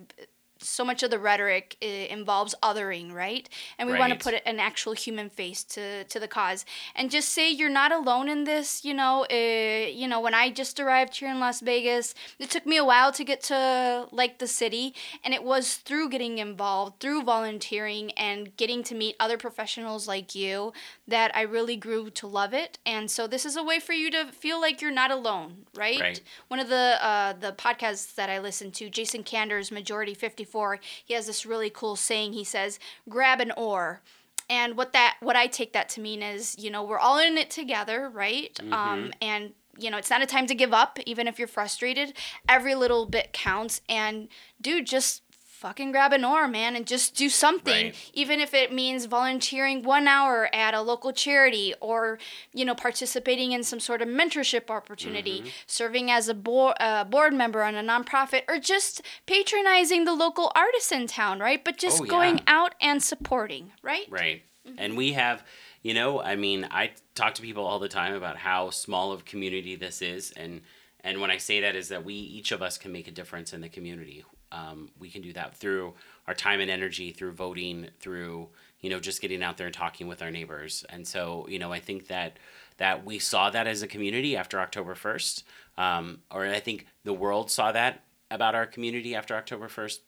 so 0.60 0.84
much 0.84 1.04
of 1.04 1.10
the 1.12 1.20
rhetoric 1.20 1.78
uh, 1.82 1.86
involves 1.86 2.56
othering, 2.62 3.12
right? 3.12 3.48
And 3.78 3.90
we 3.90 3.98
want 3.98 4.14
to 4.14 4.20
put 4.20 4.42
an 4.46 4.60
actual 4.60 4.94
human 4.94 5.30
face 5.30 5.64
to, 5.66 6.04
to 6.04 6.20
the 6.20 6.28
cause, 6.28 6.66
and 6.96 7.10
just 7.10 7.30
say 7.30 7.50
you're 7.50 7.70
not 7.70 7.92
alone 7.92 8.30
in 8.30 8.44
this. 8.44 8.84
You 8.84 8.94
know, 8.94 9.26
uh, 9.32 9.88
you 9.90 10.08
know, 10.08 10.20
when 10.20 10.34
I 10.34 10.52
just 10.52 10.80
arrived 10.80 11.18
here 11.18 11.30
in 11.30 11.40
Las 11.40 11.62
Vegas, 11.62 12.14
it 12.40 12.50
took 12.50 12.66
me 12.66 12.78
a 12.78 12.86
while 12.86 13.12
to 13.12 13.24
get 13.24 13.42
to 13.44 14.08
like 14.12 14.40
the 14.40 14.48
city, 14.48 14.94
and 15.24 15.34
it 15.34 15.44
was 15.44 15.76
through 15.76 16.10
getting 16.10 16.38
involved, 16.38 17.00
through 17.00 17.24
volunteering, 17.24 18.12
and 18.12 18.56
getting 18.58 18.84
to 18.84 18.96
meet 18.96 19.16
other 19.20 19.38
professionals 19.38 20.08
like 20.08 20.36
you 20.36 20.74
that 21.08 21.36
I 21.36 21.42
really 21.42 21.76
grew 21.76 22.10
to 22.10 22.28
love 22.28 22.54
it. 22.54 22.78
And 22.86 23.10
so 23.10 23.28
this 23.28 23.46
is 23.46 23.56
a 23.56 23.64
way 23.64 23.80
for 23.80 23.94
you 23.94 24.12
to 24.12 24.32
feel 24.32 24.60
like 24.60 24.82
you're 24.82 24.92
not 24.92 25.12
alone, 25.12 25.66
right? 25.76 26.00
Right. 26.00 26.22
One 26.48 26.60
of 26.60 26.70
the 26.70 26.98
uh, 27.02 27.34
the 27.34 27.54
podcasts 27.54 28.16
that 28.16 28.30
I 28.30 28.40
listen 28.40 28.72
to, 28.74 28.90
Jason 28.90 29.24
Kander's 29.24 29.72
Majority 29.72 30.14
54, 30.50 30.80
he 31.06 31.14
has 31.14 31.28
this 31.28 31.46
really 31.46 31.70
cool 31.70 31.96
saying. 31.96 32.34
He 32.34 32.44
says, 32.44 32.80
"Grab 33.08 33.40
an 33.40 33.52
oar." 33.56 34.02
And 34.50 34.76
what 34.76 34.94
that 34.94 35.18
what 35.22 35.36
I 35.36 35.48
take 35.48 35.74
that 35.74 35.90
to 35.90 36.02
mean 36.02 36.24
is, 36.24 36.56
you 36.58 36.72
know, 36.72 36.84
we're 36.84 36.98
all 36.98 37.20
in 37.20 37.38
it 37.38 37.52
together, 37.52 38.10
right? 38.10 38.58
Um, 38.72 39.12
and 39.22 39.54
you 39.78 39.90
know, 39.90 39.98
it's 39.98 40.10
not 40.10 40.22
a 40.22 40.26
time 40.26 40.48
to 40.48 40.56
give 40.56 40.74
up, 40.74 41.00
even 41.06 41.28
if 41.28 41.40
you're 41.40 41.48
frustrated. 41.48 42.14
Every 42.50 42.76
little 42.76 43.06
bit 43.06 43.32
counts. 43.32 43.82
And 43.88 44.28
dude, 44.60 44.88
just 44.88 45.22
fucking 45.60 45.92
grab 45.92 46.14
an 46.14 46.24
oar, 46.24 46.48
man, 46.48 46.76
and 46.76 46.88
just 46.88 47.16
do 47.16 47.28
something. 47.30 47.88
Right. 47.88 48.12
Even 48.14 48.40
if 48.40 48.54
it 48.54 48.72
means 48.72 49.06
volunteering 49.06 49.84
one 49.84 50.08
hour 50.08 50.50
at 50.54 50.74
a 50.74 50.82
local 50.82 51.12
charity 51.12 51.74
or, 51.82 52.18
you 52.54 52.64
know, 52.64 52.76
participating 52.76 53.52
in 53.52 53.64
some 53.64 53.80
sort 53.80 54.02
of 54.02 54.08
mentorship 54.08 54.70
opportunity, 54.70 55.40
Mm-hmm. 55.40 55.50
serving 55.68 56.10
as 56.12 56.28
a 56.30 56.34
board, 56.34 56.76
uh, 56.80 57.04
board 57.04 57.34
member 57.34 57.62
on 57.64 57.76
a 57.76 57.84
nonprofit, 57.84 58.42
or 58.48 58.58
just 58.60 59.02
patronizing 59.26 60.06
the 60.06 60.14
local 60.14 60.52
artist 60.56 60.92
in 60.92 61.08
town, 61.08 61.40
right? 61.40 61.64
But 61.64 61.78
just 61.78 62.02
Oh, 62.02 62.06
going 62.06 62.38
yeah. 62.38 62.44
out 62.48 62.76
and 62.82 63.04
supporting, 63.04 63.72
right? 63.84 64.06
Right. 64.10 64.44
And 64.78 64.96
we 64.96 65.14
have, 65.14 65.44
you 65.82 65.94
know, 65.94 66.22
I 66.22 66.36
mean, 66.36 66.68
I 66.72 66.92
talk 67.16 67.34
to 67.36 67.42
people 67.42 67.66
all 67.66 67.80
the 67.80 67.90
time 67.90 68.14
about 68.14 68.38
how 68.38 68.70
small 68.70 69.12
of 69.12 69.26
community 69.26 69.76
this 69.76 70.02
is, 70.02 70.32
and 70.32 70.62
and 71.02 71.22
when 71.22 71.32
I 71.32 71.38
say 71.38 71.62
that 71.62 71.76
is 71.76 71.88
that 71.90 72.04
we 72.06 72.14
each 72.14 72.52
of 72.52 72.62
us 72.62 72.78
can 72.78 72.92
make 72.92 73.08
a 73.08 73.12
difference 73.12 73.52
in 73.54 73.62
the 73.62 73.70
community. 73.70 74.24
Um, 74.52 74.90
we 75.00 75.10
can 75.10 75.22
do 75.22 75.34
that 75.34 75.56
through 75.56 75.94
our 76.28 76.34
time 76.34 76.60
and 76.60 76.72
energy, 76.72 77.12
through 77.12 77.34
voting, 77.34 77.90
through 78.00 78.50
you 78.82 78.90
know 78.90 79.00
just 79.00 79.22
getting 79.22 79.44
out 79.44 79.58
there 79.58 79.68
and 79.68 79.74
talking 79.74 80.08
with 80.08 80.22
our 80.22 80.32
neighbors. 80.32 80.86
And 80.90 81.08
so 81.08 81.46
you 81.50 81.60
know, 81.60 81.72
I 81.72 81.80
think 81.80 82.08
that 82.08 82.38
that 82.78 83.06
we 83.06 83.20
saw 83.20 83.50
that 83.50 83.68
as 83.68 83.82
a 83.82 83.88
community 83.88 84.36
after 84.38 84.60
October 84.60 84.96
first, 84.96 85.44
um, 85.78 86.20
or 86.32 86.46
I 86.46 86.60
think 86.60 86.88
the 87.04 87.14
world 87.14 87.52
saw 87.52 87.72
that 87.72 88.04
about 88.32 88.56
our 88.56 88.66
community 88.66 89.16
after 89.16 89.36
October 89.36 89.68
first. 89.68 90.02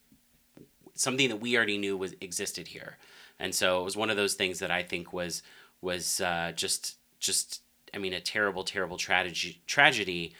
Something 0.94 1.30
that 1.30 1.38
we 1.38 1.56
already 1.56 1.78
knew 1.78 1.96
was 1.96 2.14
existed 2.20 2.68
here, 2.68 2.98
and 3.40 3.56
so 3.56 3.80
it 3.80 3.84
was 3.84 3.96
one 3.96 4.10
of 4.10 4.18
those 4.18 4.34
things 4.34 4.60
that 4.60 4.72
I 4.72 4.84
think 4.84 5.14
was 5.14 5.42
was 5.82 6.22
uh, 6.22 6.52
just 6.56 6.98
just 7.20 7.62
I 7.94 7.98
mean 7.98 8.14
a 8.14 8.20
terrible 8.20 8.64
terrible 8.64 8.98
tragedy 8.98 9.62
tragedy, 9.66 10.34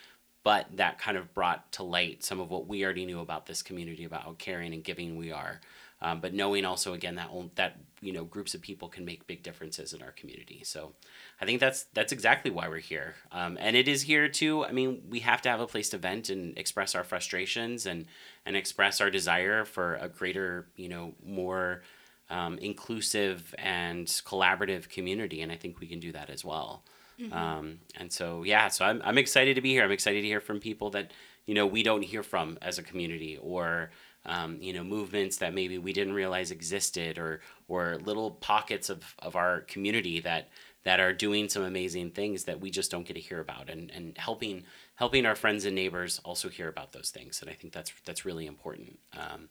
but 0.44 0.68
that 0.76 0.98
kind 0.98 1.18
of 1.18 1.34
brought 1.34 1.72
to 1.74 1.84
light 1.84 2.24
some 2.24 2.40
of 2.40 2.50
what 2.50 2.68
we 2.68 2.84
already 2.84 3.06
knew 3.06 3.20
about 3.20 3.46
this 3.46 3.62
community 3.62 4.04
about 4.04 4.24
how 4.24 4.34
caring 4.34 4.74
and 4.74 4.84
giving 4.84 5.16
we 5.16 5.32
are, 5.32 5.62
um, 6.02 6.20
but 6.20 6.34
knowing 6.34 6.66
also 6.66 6.94
again 6.94 7.16
that 7.16 7.30
that 7.56 7.78
you 8.02 8.12
know 8.12 8.24
groups 8.24 8.56
of 8.56 8.62
people 8.62 8.88
can 8.88 9.06
make 9.06 9.28
big 9.28 9.44
differences 9.44 9.94
in 9.94 10.02
our 10.02 10.12
community. 10.12 10.62
So 10.64 10.94
I 11.40 11.46
think 11.46 11.60
that's 11.60 11.84
that's 11.94 12.12
exactly 12.12 12.50
why 12.50 12.68
we're 12.68 12.80
here, 12.80 13.16
um, 13.32 13.58
and 13.60 13.76
it 13.76 13.88
is 13.88 14.02
here 14.02 14.28
too. 14.28 14.66
I 14.66 14.72
mean, 14.72 15.04
we 15.10 15.20
have 15.20 15.42
to 15.44 15.50
have 15.50 15.60
a 15.60 15.68
place 15.68 15.90
to 15.90 15.98
vent 15.98 16.30
and 16.30 16.58
express 16.58 16.96
our 16.96 17.04
frustrations 17.04 17.86
and 17.86 18.08
and 18.46 18.56
express 18.56 19.00
our 19.00 19.12
desire 19.12 19.64
for 19.64 19.96
a 19.96 20.10
greater, 20.10 20.68
you 20.76 20.90
know, 20.90 21.14
more 21.24 21.84
um, 22.32 22.58
inclusive 22.58 23.54
and 23.60 24.08
collaborative 24.08 24.90
community, 24.90 25.42
and 25.42 25.52
I 25.52 25.58
think 25.58 25.80
we 25.80 25.88
can 25.88 26.00
do 26.00 26.12
that 26.14 26.30
as 26.30 26.44
well. 26.44 26.84
Um, 27.32 27.80
and 27.98 28.12
so, 28.12 28.44
yeah, 28.44 28.68
so 28.70 28.86
I'm 28.86 29.02
I'm 29.04 29.18
excited 29.18 29.56
to 29.56 29.62
be 29.62 29.72
here. 29.72 29.84
I'm 29.84 29.92
excited 29.92 30.22
to 30.22 30.28
hear 30.28 30.42
from 30.42 30.60
people 30.60 30.90
that 30.92 31.12
you 31.46 31.54
know 31.54 31.66
we 31.68 31.84
don't 31.84 32.02
hear 32.04 32.24
from 32.24 32.58
as 32.62 32.78
a 32.80 32.84
community, 32.84 33.38
or 33.42 33.92
um, 34.26 34.58
you 34.62 34.74
know 34.74 34.84
movements 34.84 35.38
that 35.38 35.54
maybe 35.54 35.78
we 35.78 35.94
didn't 35.94 36.14
realize 36.14 36.52
existed, 36.52 37.18
or 37.18 37.42
or 37.68 37.98
little 38.04 38.32
pockets 38.32 38.90
of, 38.90 39.04
of 39.20 39.36
our 39.36 39.62
community 39.62 40.20
that 40.22 40.50
that 40.84 41.00
are 41.00 41.14
doing 41.14 41.48
some 41.48 41.64
amazing 41.64 42.10
things 42.12 42.46
that 42.46 42.60
we 42.60 42.72
just 42.72 42.90
don't 42.90 43.06
get 43.06 43.14
to 43.14 43.20
hear 43.20 43.40
about, 43.40 43.70
and, 43.70 43.92
and 43.92 44.18
helping 44.18 44.64
helping 44.96 45.26
our 45.26 45.36
friends 45.36 45.66
and 45.66 45.76
neighbors 45.76 46.20
also 46.24 46.50
hear 46.50 46.68
about 46.68 46.92
those 46.92 47.12
things. 47.12 47.42
And 47.42 47.50
I 47.52 47.54
think 47.54 47.74
that's 47.74 47.92
that's 48.06 48.26
really 48.26 48.46
important. 48.48 48.98
Um, 49.14 49.50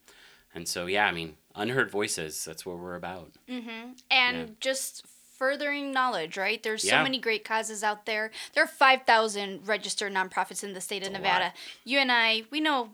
and 0.54 0.66
so, 0.66 0.86
yeah, 0.86 1.06
I 1.06 1.12
mean, 1.12 1.36
unheard 1.54 1.90
voices. 1.92 2.44
That's 2.44 2.66
what 2.66 2.78
we're 2.78 2.96
about. 2.96 3.30
Mm-hmm. 3.48 3.92
and 4.10 4.36
Yeah. 4.36 4.54
just 4.58 5.06
furthering 5.50 5.90
knowledge, 5.90 6.36
right? 6.36 6.62
There's 6.62 6.84
Yeah. 6.84 6.98
so 6.98 7.02
many 7.02 7.18
great 7.18 7.44
causes 7.46 7.82
out 7.82 8.04
there. 8.04 8.30
There 8.52 8.62
are 8.62 8.66
5,000 8.68 9.66
registered 9.66 10.12
nonprofits 10.12 10.62
in 10.62 10.74
the 10.74 10.82
state 10.82 11.04
of 11.04 11.12
Nevada. 11.12 11.54
You 11.82 11.98
and 11.98 12.12
I, 12.12 12.42
we 12.50 12.60
know 12.60 12.92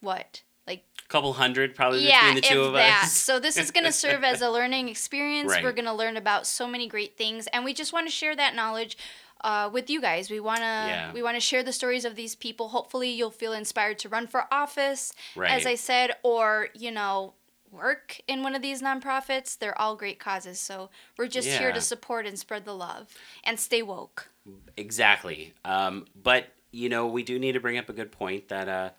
what? 0.00 0.42
Like, 0.66 0.84
A 1.02 1.08
couple 1.08 1.32
hundred, 1.32 1.74
probably 1.74 2.06
yeah, 2.06 2.20
between 2.20 2.34
the 2.34 2.40
two 2.42 2.60
of 2.62 2.72
that. 2.74 3.04
us. 3.04 3.16
So 3.16 3.40
this 3.40 3.56
is 3.56 3.70
going 3.70 3.86
to 3.86 3.92
serve 3.92 4.22
as 4.22 4.42
a 4.48 4.50
learning 4.50 4.90
experience. 4.90 5.50
Right. 5.50 5.64
We're 5.64 5.72
going 5.72 5.86
to 5.86 5.94
learn 5.94 6.18
about 6.18 6.46
so 6.46 6.66
many 6.68 6.88
great 6.88 7.16
things, 7.16 7.46
and 7.54 7.64
we 7.64 7.72
just 7.72 7.94
want 7.94 8.06
to 8.06 8.12
share 8.12 8.36
that 8.36 8.54
knowledge. 8.54 8.98
Uh, 9.40 9.70
with 9.72 9.88
you 9.88 10.00
guys, 10.00 10.30
we 10.32 10.40
wanna 10.40 10.64
Yeah. 10.64 11.12
we 11.12 11.22
wanna 11.22 11.38
share 11.38 11.62
the 11.62 11.72
stories 11.72 12.04
of 12.04 12.16
these 12.16 12.34
people. 12.34 12.70
Hopefully, 12.70 13.08
you'll 13.10 13.30
feel 13.30 13.52
inspired 13.52 13.96
to 14.00 14.08
run 14.08 14.26
for 14.26 14.52
office, 14.52 15.12
Right. 15.36 15.52
as 15.52 15.64
I 15.64 15.76
said, 15.76 16.16
or 16.24 16.70
you 16.74 16.90
know, 16.90 17.34
work 17.72 18.20
in 18.26 18.42
one 18.42 18.54
of 18.54 18.62
these 18.62 18.80
nonprofits. 18.82 19.58
They're 19.58 19.78
all 19.80 19.96
great 19.96 20.18
causes, 20.18 20.58
so 20.60 20.90
we're 21.16 21.28
just 21.28 21.48
here 21.48 21.72
to 21.72 21.80
support 21.80 22.26
and 22.26 22.38
spread 22.38 22.64
the 22.64 22.74
love 22.74 23.08
and 23.44 23.58
stay 23.60 23.82
woke. 23.82 24.28
Exactly. 24.76 25.54
Um, 25.64 26.06
but 26.20 26.46
you 26.70 26.88
know, 26.88 27.06
we 27.06 27.22
do 27.22 27.38
need 27.38 27.52
to 27.52 27.60
bring 27.60 27.78
up 27.78 27.88
a 27.88 27.92
good 27.92 28.12
point 28.12 28.48
that 28.48 28.68
uh, 28.68 28.90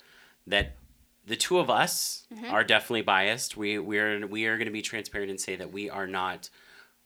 that 0.48 0.76
the 1.26 1.36
two 1.36 1.60
of 1.60 1.70
us 1.70 2.26
Mm-hmm. 2.34 2.54
are 2.54 2.64
definitely 2.64 3.02
biased. 3.02 3.58
We 3.58 3.80
we're 3.80 4.26
we 4.28 4.46
are 4.46 4.56
going 4.58 4.68
to 4.68 4.72
be 4.72 4.82
transparent 4.84 5.30
and 5.32 5.40
say 5.42 5.56
that 5.56 5.72
we 5.72 5.90
are 5.90 6.06
not 6.08 6.50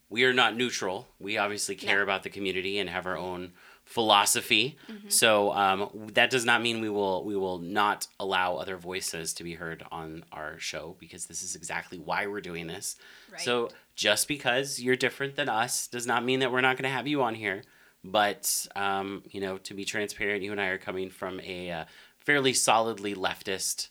we 0.10 0.25
are 0.25 0.34
not 0.34 0.55
neutral. 0.58 1.08
We 1.20 1.38
obviously 1.38 1.75
care 1.75 1.98
No. 1.98 2.03
about 2.03 2.24
the 2.24 2.29
community 2.29 2.77
and 2.77 2.89
have 2.89 3.05
our 3.08 3.17
own 3.17 3.53
philosophy. 3.93 4.75
Mm-hmm. 4.91 5.09
So 5.09 5.53
um, 5.53 5.89
that 6.13 6.31
does 6.31 6.45
not 6.45 6.63
mean 6.63 6.81
we 6.81 6.89
will 6.89 7.23
we 7.23 7.35
will 7.35 7.59
not 7.59 8.07
allow 8.19 8.55
other 8.55 8.75
voices 8.75 9.33
to 9.35 9.43
be 9.43 9.53
heard 9.53 9.83
on 9.91 10.25
our 10.31 10.57
show 10.57 10.95
because 11.00 11.27
this 11.27 11.43
is 11.43 11.55
exactly 11.55 12.00
why 12.00 12.25
we're 12.25 12.41
doing 12.41 12.65
this. 12.65 12.95
So 13.38 13.69
just 13.95 14.27
because 14.27 14.79
you're 14.79 14.95
different 14.95 15.35
than 15.35 15.47
us 15.47 15.88
does 15.88 16.07
not 16.07 16.25
mean 16.25 16.39
that 16.39 16.51
we're 16.51 16.62
not 16.62 16.75
going 16.75 16.89
to 16.89 16.95
have 16.97 17.07
you 17.07 17.21
on 17.21 17.35
here. 17.35 17.62
But 18.03 18.67
um, 18.75 19.21
you 19.29 19.39
know, 19.39 19.59
to 19.59 19.75
be 19.75 19.85
transparent, 19.85 20.41
you 20.41 20.51
and 20.51 20.59
I 20.59 20.67
are 20.67 20.79
coming 20.79 21.12
from 21.12 21.39
a 21.41 21.71
uh, 21.71 21.85
fairly 22.17 22.53
solidly 22.53 23.13
leftist 23.13 23.89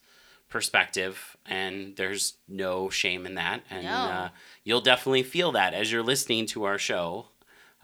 perspective, 0.48 1.36
and 1.46 1.94
there's 1.96 2.34
no 2.48 2.90
shame 2.90 3.24
in 3.24 3.36
that. 3.36 3.62
And 3.70 3.84
No. 3.84 3.90
uh, 3.90 4.28
you'll 4.64 4.80
definitely 4.80 5.22
feel 5.22 5.52
that 5.52 5.74
as 5.74 5.92
you're 5.92 6.02
listening 6.02 6.46
to 6.46 6.64
our 6.64 6.76
show. 6.78 7.28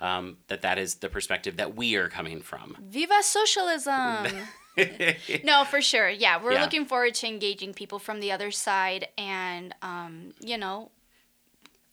Um, 0.00 0.36
that 0.46 0.62
that 0.62 0.78
is 0.78 0.96
the 0.96 1.08
perspective 1.08 1.56
that 1.56 1.74
we 1.74 1.96
are 1.96 2.08
coming 2.08 2.40
from. 2.40 2.76
Viva 2.80 3.20
socialism! 3.22 4.26
no, 5.44 5.64
for 5.64 5.80
sure. 5.80 6.08
Yeah, 6.08 6.40
we're 6.42 6.52
Yeah. 6.52 6.62
looking 6.62 6.84
forward 6.86 7.14
to 7.14 7.26
engaging 7.26 7.74
people 7.74 7.98
from 7.98 8.20
the 8.20 8.30
other 8.30 8.50
side 8.52 9.08
and, 9.18 9.74
um, 9.82 10.34
you 10.40 10.56
know, 10.56 10.92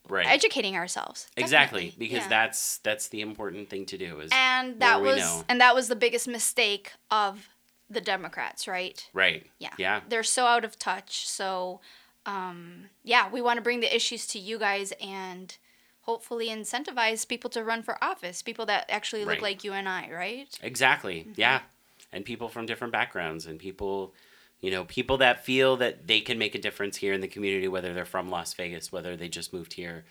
right. 0.08 0.28
educating 0.28 0.76
ourselves. 0.76 1.28
exactly, 1.36 1.96
because 1.98 2.20
Yeah. 2.24 2.28
that's 2.28 2.78
that's 2.80 3.08
the 3.08 3.22
important 3.22 3.70
thing 3.70 3.86
to 3.88 3.98
do 3.98 4.20
is 4.20 4.30
and 4.32 4.80
that 4.82 5.02
was 5.02 5.44
and 5.50 5.60
that 5.60 5.74
was 5.74 5.88
the 5.88 5.96
biggest 5.96 6.28
mistake 6.28 6.92
of 7.10 7.50
the 7.90 8.02
Democrats, 8.02 8.68
right? 8.68 9.08
right. 9.14 9.46
Yeah. 9.60 9.74
Yeah. 9.78 10.02
They're 10.08 10.24
so 10.24 10.46
out 10.46 10.64
of 10.66 10.78
touch. 10.78 11.28
So, 11.28 11.82
um, 12.26 12.90
yeah, 13.04 13.30
we 13.32 13.42
want 13.42 13.58
to 13.58 13.62
bring 13.62 13.80
the 13.80 13.96
issues 13.96 14.26
to 14.28 14.40
you 14.40 14.58
guys 14.60 14.92
and 15.02 15.56
hopefully 16.06 16.48
incentivize 16.50 17.28
people 17.28 17.50
to 17.52 17.64
run 17.64 17.84
for 17.84 18.04
office. 18.04 18.42
People 18.42 18.66
that 18.68 18.86
actually 18.90 19.22
look 19.26 19.36
Right. 19.36 19.42
like 19.42 19.64
you 19.64 19.74
and 19.74 19.88
I, 19.90 20.10
right? 20.12 20.60
Exactly. 20.62 21.22
Mm-hmm. 21.22 21.34
Yeah. 21.36 21.62
And 22.12 22.24
people 22.24 22.48
from 22.50 22.66
different 22.66 22.94
backgrounds 22.94 23.46
and 23.46 23.60
people, 23.60 24.14
you 24.62 24.72
know, 24.72 24.86
people 24.86 25.18
that 25.18 25.44
feel 25.44 25.78
that 25.78 26.08
they 26.08 26.22
can 26.22 26.38
make 26.38 26.56
a 26.56 26.60
difference 26.62 26.98
here 26.98 27.14
in 27.14 27.22
the 27.22 27.28
community, 27.28 27.68
whether 27.68 27.94
they're 27.94 28.06
from 28.06 28.30
Las 28.30 28.54
Vegas, 28.54 28.92
whether 28.92 29.16
they 29.18 29.28
just 29.28 29.54
moved 29.54 29.74
here 29.74 30.06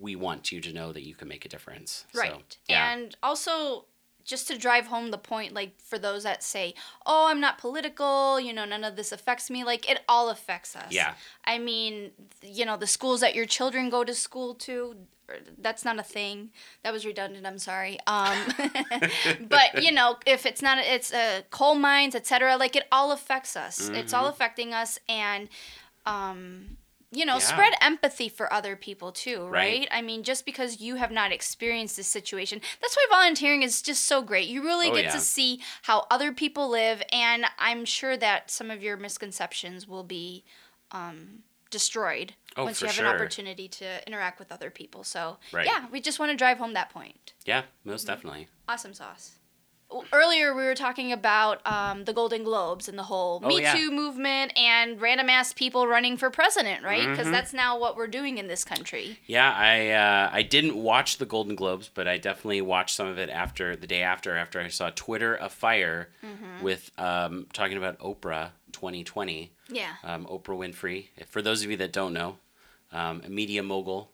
we 0.00 0.16
want 0.16 0.50
you 0.50 0.60
to 0.60 0.72
know 0.72 0.92
that 0.92 1.02
you 1.02 1.14
can 1.14 1.28
make 1.28 1.44
a 1.44 1.48
difference. 1.48 2.04
Right. 2.14 2.30
So, 2.30 2.42
yeah. 2.68 2.92
And 2.92 3.16
also 3.22 3.84
just 4.24 4.48
to 4.48 4.58
drive 4.58 4.86
home 4.86 5.10
the 5.10 5.18
point 5.18 5.52
like 5.52 5.80
for 5.80 5.98
those 5.98 6.22
that 6.24 6.42
say, 6.42 6.74
"Oh, 7.06 7.28
I'm 7.28 7.40
not 7.40 7.58
political, 7.58 8.40
you 8.40 8.52
know, 8.52 8.64
none 8.64 8.84
of 8.84 8.96
this 8.96 9.12
affects 9.12 9.50
me." 9.50 9.64
Like 9.64 9.88
it 9.90 10.00
all 10.08 10.30
affects 10.30 10.74
us. 10.74 10.90
Yeah. 10.90 11.14
I 11.44 11.58
mean, 11.58 12.10
you 12.42 12.64
know, 12.64 12.76
the 12.76 12.86
schools 12.86 13.20
that 13.20 13.34
your 13.34 13.46
children 13.46 13.90
go 13.90 14.04
to 14.04 14.14
school 14.14 14.54
to, 14.54 14.96
er, 15.28 15.38
that's 15.58 15.84
not 15.84 15.98
a 15.98 16.02
thing. 16.02 16.50
That 16.82 16.92
was 16.92 17.04
redundant. 17.04 17.46
I'm 17.46 17.58
sorry. 17.58 17.98
Um, 18.06 18.38
but 19.48 19.82
you 19.82 19.92
know, 19.92 20.16
if 20.26 20.46
it's 20.46 20.62
not, 20.62 20.78
it's 20.78 21.12
uh, 21.12 21.42
coal 21.50 21.74
mines, 21.74 22.14
etc. 22.14 22.56
Like 22.56 22.76
it 22.76 22.86
all 22.90 23.12
affects 23.12 23.56
us. 23.56 23.90
It's 23.90 24.12
all 24.12 24.26
affecting 24.26 24.72
us, 24.72 24.98
and 25.08 25.48
um, 26.06 26.76
you 27.14 27.24
know, 27.24 27.34
Yeah. 27.34 27.38
spread 27.40 27.72
empathy 27.80 28.28
for 28.28 28.52
other 28.52 28.76
people 28.76 29.12
too, 29.12 29.46
Right. 29.46 29.80
right? 29.80 29.88
I 29.90 30.02
mean, 30.02 30.22
just 30.24 30.44
because 30.44 30.80
you 30.80 30.96
have 30.96 31.10
not 31.10 31.32
experienced 31.32 31.96
this 31.96 32.08
situation, 32.08 32.60
that's 32.80 32.96
why 32.96 33.06
volunteering 33.10 33.62
is 33.62 33.80
just 33.82 34.04
so 34.04 34.20
great. 34.22 34.48
You 34.48 34.62
really 34.62 34.88
Oh, 34.88 34.94
get 34.94 35.04
yeah. 35.04 35.10
to 35.12 35.20
see 35.20 35.62
how 35.82 36.06
other 36.10 36.32
people 36.32 36.68
live, 36.68 37.02
and 37.12 37.46
I'm 37.58 37.84
sure 37.84 38.16
that 38.16 38.50
some 38.50 38.70
of 38.70 38.82
your 38.82 38.96
misconceptions 38.96 39.86
will 39.86 40.04
be 40.04 40.44
um, 40.90 41.42
destroyed 41.70 42.34
Oh, 42.56 42.64
once 42.64 42.80
you 42.80 42.86
have 42.86 42.94
sure. 42.94 43.06
an 43.06 43.12
opportunity 43.14 43.66
to 43.68 44.06
interact 44.06 44.38
with 44.38 44.52
other 44.52 44.70
people. 44.70 45.02
So, 45.02 45.38
Right. 45.50 45.66
yeah, 45.66 45.88
we 45.90 46.00
just 46.00 46.20
want 46.20 46.30
to 46.30 46.36
drive 46.36 46.58
home 46.58 46.72
that 46.74 46.90
point. 46.90 47.32
yeah, 47.44 47.62
most 47.82 48.06
definitely. 48.06 48.48
Awesome 48.68 48.94
sauce. 48.94 49.32
Earlier, 50.12 50.54
we 50.54 50.64
were 50.64 50.74
talking 50.74 51.12
about 51.12 51.60
um, 51.66 52.04
the 52.04 52.12
Golden 52.12 52.42
Globes 52.44 52.88
and 52.88 52.98
the 52.98 53.04
whole 53.04 53.40
Oh, 53.42 53.48
Me 53.48 53.62
yeah. 53.62 53.74
Too 53.74 53.90
movement 53.90 54.52
and 54.58 55.00
random 55.00 55.28
ass 55.30 55.52
people 55.52 55.86
running 55.86 56.16
for 56.16 56.30
president, 56.30 56.82
right? 56.84 57.08
Because 57.08 57.26
Mhm. 57.28 57.32
that's 57.32 57.52
now 57.52 57.78
what 57.78 57.96
we're 57.96 58.06
doing 58.06 58.38
in 58.38 58.48
this 58.48 58.64
country. 58.64 59.18
Yeah, 59.26 59.52
I 59.52 59.90
uh, 59.90 60.30
I 60.32 60.42
didn't 60.42 60.76
watch 60.76 61.18
the 61.18 61.26
Golden 61.26 61.54
Globes, 61.54 61.88
but 61.92 62.08
I 62.08 62.18
definitely 62.18 62.60
watched 62.62 62.96
some 62.96 63.06
of 63.06 63.18
it 63.18 63.30
after 63.30 63.76
the 63.76 63.86
day 63.86 64.02
after 64.02 64.36
after 64.36 64.60
I 64.60 64.68
saw 64.68 64.90
Twitter 64.94 65.36
afire 65.36 66.08
Mm-hmm. 66.24 66.64
with 66.64 66.90
um, 66.98 67.46
talking 67.52 67.76
about 67.76 67.98
Oprah 67.98 68.50
2020. 68.72 69.50
Yeah. 69.68 69.92
Um, 70.02 70.26
Oprah 70.26 70.56
Winfrey. 70.58 71.08
For 71.26 71.40
those 71.42 71.62
of 71.62 71.70
you 71.70 71.76
that 71.78 71.92
don't 71.92 72.12
know, 72.12 72.38
um, 72.92 73.22
a 73.24 73.28
media 73.28 73.62
mogul, 73.62 74.10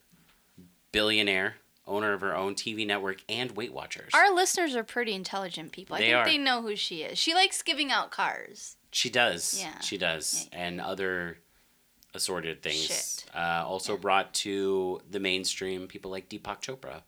billionaire, 0.93 1.57
owner 1.91 2.13
of 2.13 2.21
her 2.23 2.35
own 2.35 2.55
TV 2.55 2.87
network 2.87 3.19
and 3.29 3.51
Weight 3.53 3.73
Watchers. 3.73 4.13
Our 4.15 4.33
listeners 4.35 4.75
are 4.77 4.85
pretty 4.85 5.13
intelligent 5.15 5.73
people. 5.73 5.97
I 5.97 5.99
They 5.99 6.05
think 6.07 6.17
are. 6.17 6.25
they 6.25 6.39
know 6.39 6.63
who 6.63 6.77
she 6.77 7.03
is. 7.03 7.19
She 7.19 7.35
likes 7.35 7.63
giving 7.63 7.91
out 7.91 8.11
cars. 8.11 8.77
She 8.93 9.11
does. 9.11 9.59
Yeah. 9.61 9.79
She 9.81 9.99
does. 9.99 10.49
And 10.53 10.81
other 10.81 11.39
assorted 12.15 12.63
things. 12.63 13.25
Uh, 13.35 13.63
also 13.67 13.97
brought 13.97 14.33
to 14.35 15.01
the 15.11 15.21
mainstream 15.21 15.87
people 15.87 16.11
like 16.11 16.29
Deepak 16.29 16.61
Chopra. 16.61 17.03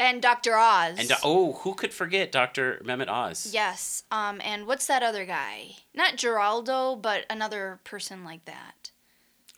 And 0.00 0.22
Dr. 0.22 0.56
Oz. 0.56 0.96
And 0.98 1.10
oh, 1.24 1.54
who 1.54 1.74
could 1.74 1.92
forget 1.92 2.30
Dr. 2.30 2.80
Mehmet 2.84 3.08
Oz? 3.08 3.50
Yes. 3.52 4.04
Um, 4.12 4.40
and 4.44 4.66
what's 4.66 4.86
that 4.86 5.02
other 5.02 5.24
guy? 5.24 5.76
Not 5.92 6.16
Geraldo, 6.16 7.00
but 7.00 7.24
another 7.28 7.80
person 7.82 8.24
like 8.24 8.44
that. 8.44 8.92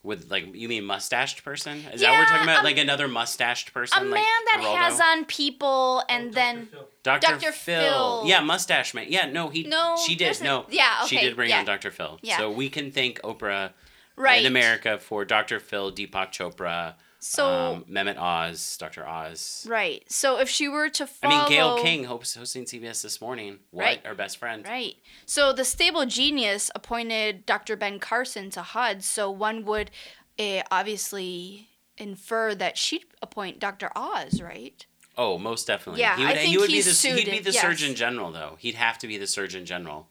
With 0.02 0.30
like 0.30 0.54
you 0.54 0.66
mean 0.66 0.84
mustached 0.86 1.44
person? 1.44 1.84
Is 1.92 2.00
that 2.00 2.10
what 2.10 2.20
we're 2.20 2.24
talking 2.24 2.44
about? 2.44 2.58
um, 2.60 2.64
like 2.64 2.78
another 2.78 3.06
mustached 3.06 3.74
person? 3.74 3.98
A 3.98 4.04
like 4.04 4.14
man 4.14 4.22
that 4.46 4.60
Geraldo? 4.62 4.76
has 4.76 4.98
on 5.00 5.24
people 5.26 6.02
and 6.08 6.32
then 6.32 6.68
Dr. 7.02 7.26
Dr. 7.26 7.52
Phil. 7.52 7.82
Phil. 7.82 8.22
Yeah, 8.26 8.40
mustache 8.40 8.94
man. 8.94 9.06
Yeah, 9.10 9.26
no, 9.26 9.50
he 9.50 9.64
No, 9.64 9.98
she 10.06 10.14
did. 10.14 10.40
a- 10.40 10.44
No. 10.44 10.64
yeah, 10.70 11.04
She 11.04 11.18
did 11.18 11.36
bring 11.36 11.50
yeah. 11.50 11.58
on 11.58 11.66
Dr. 11.66 11.90
Phil. 11.90 12.18
Yeah. 12.22 12.38
So 12.38 12.50
we 12.50 12.70
can 12.70 12.90
thank 12.90 13.20
Oprah 13.20 13.72
right 14.16 14.40
in 14.40 14.46
America 14.46 14.98
for 14.98 15.26
Dr. 15.26 15.60
Phil, 15.60 15.92
Deepak 15.92 16.32
Chopra, 16.32 16.94
So 17.22 17.46
um, 17.46 17.84
Mehmet 17.84 18.16
Oz, 18.18 18.78
Dr. 18.78 19.06
Oz. 19.06 19.66
right. 19.68 20.02
So 20.10 20.38
if 20.38 20.48
she 20.48 20.68
were 20.68 20.88
to 20.88 21.06
follow, 21.06 21.34
I 21.34 21.38
mean, 21.40 21.48
Gayle 21.50 21.82
King 21.82 22.04
hosting 22.04 22.64
CBS 22.64 23.02
this 23.02 23.20
morning. 23.20 23.58
What? 23.72 23.84
Right. 23.84 24.06
Our 24.06 24.14
best 24.14 24.38
friend. 24.38 24.64
Right. 24.66 24.96
So 25.26 25.52
the 25.52 25.64
stable 25.66 26.06
genius 26.06 26.70
appointed 26.74 27.44
Dr. 27.44 27.76
Ben 27.76 27.98
Carson 27.98 28.48
to 28.50 28.62
HUD, 28.62 29.04
so 29.04 29.30
one 29.30 29.66
would 29.66 29.90
uh, 30.38 30.62
obviously 30.70 31.68
infer 31.98 32.54
that 32.54 32.78
she'd 32.78 33.04
appoint 33.20 33.58
Dr. 33.60 33.90
Oz, 33.94 34.40
right? 34.40 34.86
Oh, 35.18 35.36
most 35.36 35.66
definitely. 35.66 36.00
Yeah, 36.00 36.16
he 36.16 36.22
would, 36.24 36.30
I 36.32 36.38
he 36.38 36.46
think 36.46 36.60
would 36.60 36.66
be 36.68 36.72
he's 36.74 37.02
the 37.02 37.08
he'd 37.10 37.30
be 37.30 37.38
the 37.40 37.50
yes. 37.52 37.60
Surgeon 37.60 37.94
General 37.94 38.32
though. 38.32 38.56
He'd 38.58 38.76
have 38.76 38.96
to 38.98 39.06
be 39.06 39.18
the 39.18 39.26
Surgeon 39.26 39.66
General, 39.66 40.08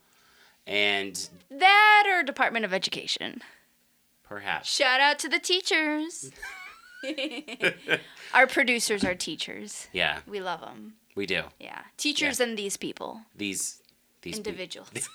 and 0.68 1.28
That 1.50 2.04
or 2.08 2.22
Department 2.22 2.66
of 2.66 2.74
Education. 2.74 3.42
perhaps 4.28 4.70
Shout 4.70 5.00
out 5.02 5.18
to 5.20 5.28
the 5.30 5.40
teachers. 5.40 6.30
Our 8.34 8.48
producers 8.48 9.04
are 9.04 9.16
teachers. 9.16 9.88
yeah, 9.94 10.20
We 10.28 10.40
love 10.40 10.62
them. 10.62 10.94
we 11.16 11.26
do 11.26 11.44
Yeah. 11.60 11.82
Teachers 11.98 12.40
and 12.40 12.58
these 12.58 12.78
people, 12.78 13.22
these 13.36 13.82
these 14.22 14.38
individuals. 14.38 14.90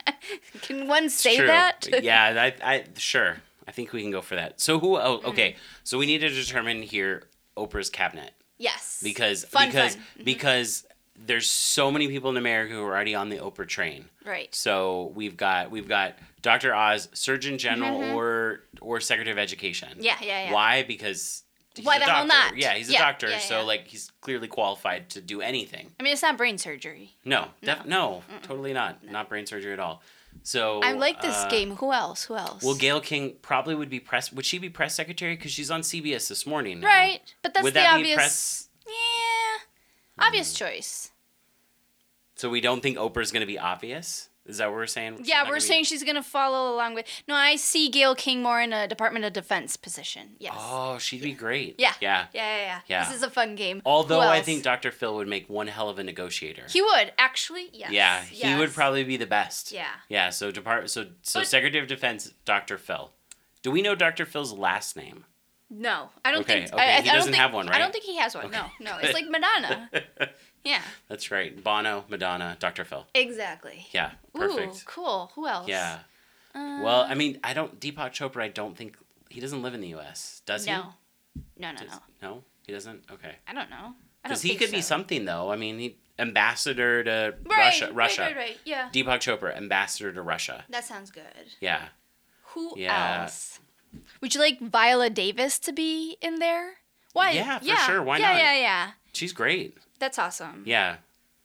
Can 0.62 0.86
one 0.86 1.08
say 1.10 1.38
that? 1.44 1.88
yeah, 2.02 2.52
I, 2.62 2.72
I 2.74 2.84
sure. 2.96 3.38
I 3.66 3.72
think 3.72 3.92
we 3.92 4.02
can 4.02 4.10
go 4.10 4.20
for 4.20 4.34
that. 4.36 4.60
So 4.60 4.78
who? 4.78 4.96
Oh, 4.96 5.18
Mm-hmm. 5.18 5.28
okay. 5.30 5.56
So 5.84 5.98
we 5.98 6.06
need 6.06 6.18
to 6.18 6.28
determine 6.28 6.82
here 6.82 7.24
Oprah's 7.56 7.90
cabinet 7.90 8.32
yes. 8.58 9.00
because 9.02 9.44
Fun, 9.44 9.68
because 9.68 9.94
fun. 9.96 10.04
Mhm. 10.20 10.24
because 10.24 10.86
there's 11.16 11.48
so 11.50 11.90
many 11.90 12.08
people 12.08 12.30
in 12.30 12.36
America 12.36 12.74
who 12.74 12.82
are 12.82 12.90
already 12.90 13.14
on 13.14 13.28
the 13.28 13.36
Oprah 13.38 13.68
train. 13.68 14.06
Right. 14.24 14.52
So 14.54 15.12
we've 15.14 15.36
got 15.36 15.70
we've 15.70 15.88
got 15.88 16.14
Dr. 16.42 16.74
Oz, 16.74 17.08
Surgeon 17.12 17.58
General 17.58 18.02
or 18.16 18.60
or 18.80 19.00
Secretary 19.00 19.32
of 19.32 19.38
Education. 19.38 19.88
Mm-hmm. 19.90 20.02
Yeah, 20.02 20.16
yeah, 20.22 20.44
yeah. 20.46 20.52
Why? 20.52 20.82
Because 20.82 21.44
he's 21.74 21.84
Why 21.84 21.96
a 21.96 21.98
the 22.00 22.04
hell 22.06 22.26
not? 22.26 22.56
Yeah, 22.56 22.74
he's 22.74 22.88
a 22.88 22.92
Yeah, 22.92 23.00
doctor, 23.00 23.28
yeah, 23.28 23.38
so 23.38 23.58
yeah. 23.58 23.64
like 23.66 23.86
he's 23.86 24.10
clearly 24.20 24.48
qualified 24.48 25.10
to 25.10 25.20
do 25.20 25.40
anything. 25.40 25.90
I 25.98 26.02
mean, 26.02 26.12
it's 26.12 26.22
not 26.22 26.36
brain 26.36 26.58
surgery. 26.58 27.16
No, 27.24 27.48
def- 27.62 27.84
no, 27.86 28.22
totally 28.42 28.72
not. 28.72 29.04
Not 29.04 29.28
brain 29.28 29.46
surgery 29.46 29.72
at 29.72 29.80
all. 29.80 30.02
So 30.42 30.80
I 30.82 30.92
like 30.92 31.20
this 31.20 31.34
uh, 31.36 31.48
game. 31.50 31.76
Who 31.76 31.92
else? 31.92 32.24
Who 32.24 32.36
else? 32.36 32.62
Well, 32.62 32.74
Gayle 32.74 33.00
King 33.00 33.34
probably 33.42 33.74
would 33.74 33.90
be 33.90 34.00
press. 34.00 34.32
Would 34.32 34.46
she 34.46 34.58
be 34.58 34.70
press 34.70 34.94
secretary? 34.94 35.36
Because 35.36 35.50
she's 35.52 35.70
on 35.70 35.82
CBS 35.82 36.28
this 36.28 36.46
morning. 36.46 36.80
now. 36.80 36.86
right, 36.86 37.20
but 37.42 37.52
that's 37.52 37.64
would 37.64 37.74
the 37.74 37.80
that 37.80 37.94
obvious. 37.96 38.14
press? 38.14 38.68
Yeah, 38.86 40.24
obvious 40.26 40.54
choice. 40.54 41.10
So 42.36 42.48
we 42.48 42.62
don't 42.62 42.80
think 42.82 42.96
Oprah's 42.96 43.32
going 43.32 43.42
to 43.42 43.46
be 43.46 43.58
obvious. 43.58 44.29
Is 44.50 44.58
that 44.58 44.66
what 44.66 44.74
we're 44.76 44.86
saying? 44.86 45.18
She's 45.18 45.28
Yeah, 45.28 45.42
we're 45.42 45.46
gonna 45.48 45.56
be- 45.56 45.60
saying 45.60 45.84
she's 45.84 46.04
gonna 46.04 46.22
follow 46.22 46.74
along 46.74 46.94
with. 46.94 47.06
No, 47.26 47.34
I 47.34 47.56
see 47.56 47.88
Gayle 47.88 48.14
King 48.14 48.42
more 48.42 48.60
in 48.60 48.72
a 48.72 48.86
Department 48.86 49.24
of 49.24 49.32
Defense 49.32 49.76
position. 49.76 50.36
Yes. 50.38 50.54
Oh, 50.58 50.98
she'd 50.98 51.22
be 51.22 51.32
great. 51.32 51.76
Yeah. 51.78 51.94
Yeah. 52.00 52.26
Yeah, 52.32 52.56
yeah, 52.56 52.62
yeah. 52.64 52.80
Yeah. 52.88 53.04
This 53.06 53.16
is 53.16 53.22
a 53.22 53.30
fun 53.30 53.54
game. 53.54 53.80
Although 53.86 54.20
I 54.20 54.42
think 54.42 54.62
Dr. 54.62 54.90
Phil 54.90 55.14
would 55.16 55.28
make 55.28 55.48
one 55.48 55.68
hell 55.68 55.88
of 55.88 55.98
a 55.98 56.04
negotiator. 56.04 56.64
he 56.68 56.82
would 56.82 57.12
actually. 57.18 57.70
Yes. 57.72 57.92
yeah, 57.92 58.22
he 58.52 58.58
would 58.58 58.72
probably 58.74 59.04
be 59.04 59.16
the 59.16 59.26
best. 59.26 59.72
Yeah. 59.72 59.86
Yeah. 60.08 60.30
So 60.30 60.50
Department. 60.50 60.90
So 60.90 61.06
so 61.22 61.40
But- 61.40 61.46
Secretary 61.48 61.82
of 61.82 61.88
Defense, 61.88 62.32
Dr. 62.44 62.76
Phil. 62.78 63.12
Do 63.62 63.70
we 63.70 63.82
know 63.82 63.94
Dr. 63.94 64.24
Phil's 64.26 64.52
last 64.52 64.96
name? 64.96 65.24
No, 65.72 66.10
I 66.24 66.32
don't 66.32 66.40
Okay, 66.40 66.62
think. 66.62 66.72
okay, 66.74 66.82
I, 66.82 66.96
I 66.96 67.00
he 67.00 67.08
doesn't 67.10 67.30
think- 67.30 67.36
have 67.36 67.54
one, 67.54 67.66
right? 67.68 67.76
I 67.76 67.78
don't 67.78 67.92
think 67.92 68.02
he 68.04 68.16
has 68.16 68.34
one. 68.34 68.50
No, 68.50 68.66
no. 68.80 68.96
It's 68.98 69.14
like 69.14 69.28
Madonna. 69.28 69.88
yeah. 70.64 70.82
That's 71.08 71.30
right. 71.30 71.62
Bono, 71.62 72.04
Madonna, 72.08 72.56
Dr. 72.60 72.84
Phil. 72.84 73.06
Exactly. 73.14 73.86
Yeah. 73.92 74.12
Perfect. 74.34 74.76
Ooh, 74.76 74.80
cool. 74.86 75.32
Who 75.34 75.46
else? 75.46 75.68
Yeah. 75.68 76.00
Uh, 76.54 76.80
Well, 76.82 77.02
I 77.08 77.14
mean, 77.14 77.38
I 77.44 77.54
don't. 77.54 77.78
Deepak 77.80 78.10
Chopra, 78.10 78.42
I 78.42 78.48
don't 78.48 78.76
think 78.76 78.96
he 79.28 79.40
doesn't 79.40 79.62
live 79.62 79.74
in 79.74 79.80
the 79.80 79.88
U.S. 79.88 80.42
Does 80.46 80.64
he? 80.64 80.72
no. 80.72 80.94
No, 81.58 81.70
no, 81.72 81.78
Does- 81.78 81.88
no. 81.90 82.28
no, 82.28 82.44
he 82.66 82.72
doesn't. 82.72 83.04
Okay. 83.10 83.36
I 83.46 83.54
don't 83.54 83.70
know. 83.70 83.94
Because 84.22 84.42
he 84.42 84.56
could 84.56 84.70
be 84.70 84.82
something 84.82 85.24
though. 85.24 85.50
I 85.50 85.56
mean, 85.56 85.78
he 85.78 85.96
ambassador 86.18 87.02
to 87.04 87.34
Right, 87.46 87.58
Russia. 87.58 87.86
right, 87.86 87.94
Russia. 87.94 88.22
Right, 88.22 88.36
right, 88.36 88.58
Yeah. 88.64 88.90
Deepak 88.92 89.20
Chopra, 89.20 89.56
ambassador 89.56 90.12
to 90.12 90.20
Russia. 90.22 90.64
That 90.68 90.84
sounds 90.84 91.10
good. 91.10 91.24
Yeah. 91.60 91.88
Who 92.52 92.74
Yeah. 92.76 93.22
else? 93.22 93.60
Would 94.20 94.34
you 94.34 94.40
like 94.40 94.60
Viola 94.60 95.08
Davis 95.08 95.58
to 95.60 95.72
be 95.72 96.16
in 96.20 96.38
there? 96.38 96.74
Why? 97.12 97.30
Yeah, 97.32 97.58
for 97.60 97.64
sure. 97.86 98.02
Why 98.02 98.18
yeah, 98.18 98.28
not? 98.32 98.38
Yeah, 98.38 98.54
yeah, 98.54 98.90
She's 99.12 99.32
great. 99.32 99.76
That's 100.00 100.18
awesome. 100.18 100.64
Yeah. 100.66 100.96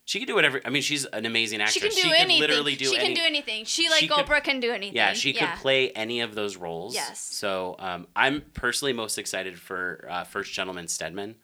She 0.08 0.20
could 0.20 0.28
do 0.28 0.36
whatever. 0.36 0.62
I 0.64 0.70
mean, 0.70 0.84
she's 0.84 1.06
an 1.06 1.26
amazing 1.26 1.62
actress. 1.62 1.74
She 1.74 1.80
can 1.80 1.90
literally 1.90 2.06
do 2.06 2.16
she 2.16 2.22
anything. 2.22 2.42
could 2.42 2.50
literally 2.50 2.76
do 2.76 2.86
she 2.86 2.98
any. 2.98 3.06
can 3.08 3.16
do 3.16 3.22
anything. 3.26 3.66
She 3.66 3.90
like 3.90 4.00
She 4.00 4.08
could- 4.08 4.26
Oprah 4.26 4.44
can 4.44 4.60
do 4.60 4.72
anything. 4.72 4.96
Yeah, 4.96 5.14
she 5.14 5.34
could 5.34 5.50
play 5.58 5.90
any 5.92 6.22
of 6.22 6.36
those 6.36 6.58
roles. 6.58 6.94
Yes. 6.94 7.20
So 7.20 7.76
um, 7.80 8.08
I'm 8.16 8.42
personally 8.54 8.94
most 8.94 9.18
excited 9.18 9.60
for 9.60 10.08
uh, 10.10 10.24
First 10.24 10.54
Gentleman 10.54 10.88
Stedman. 10.88 11.36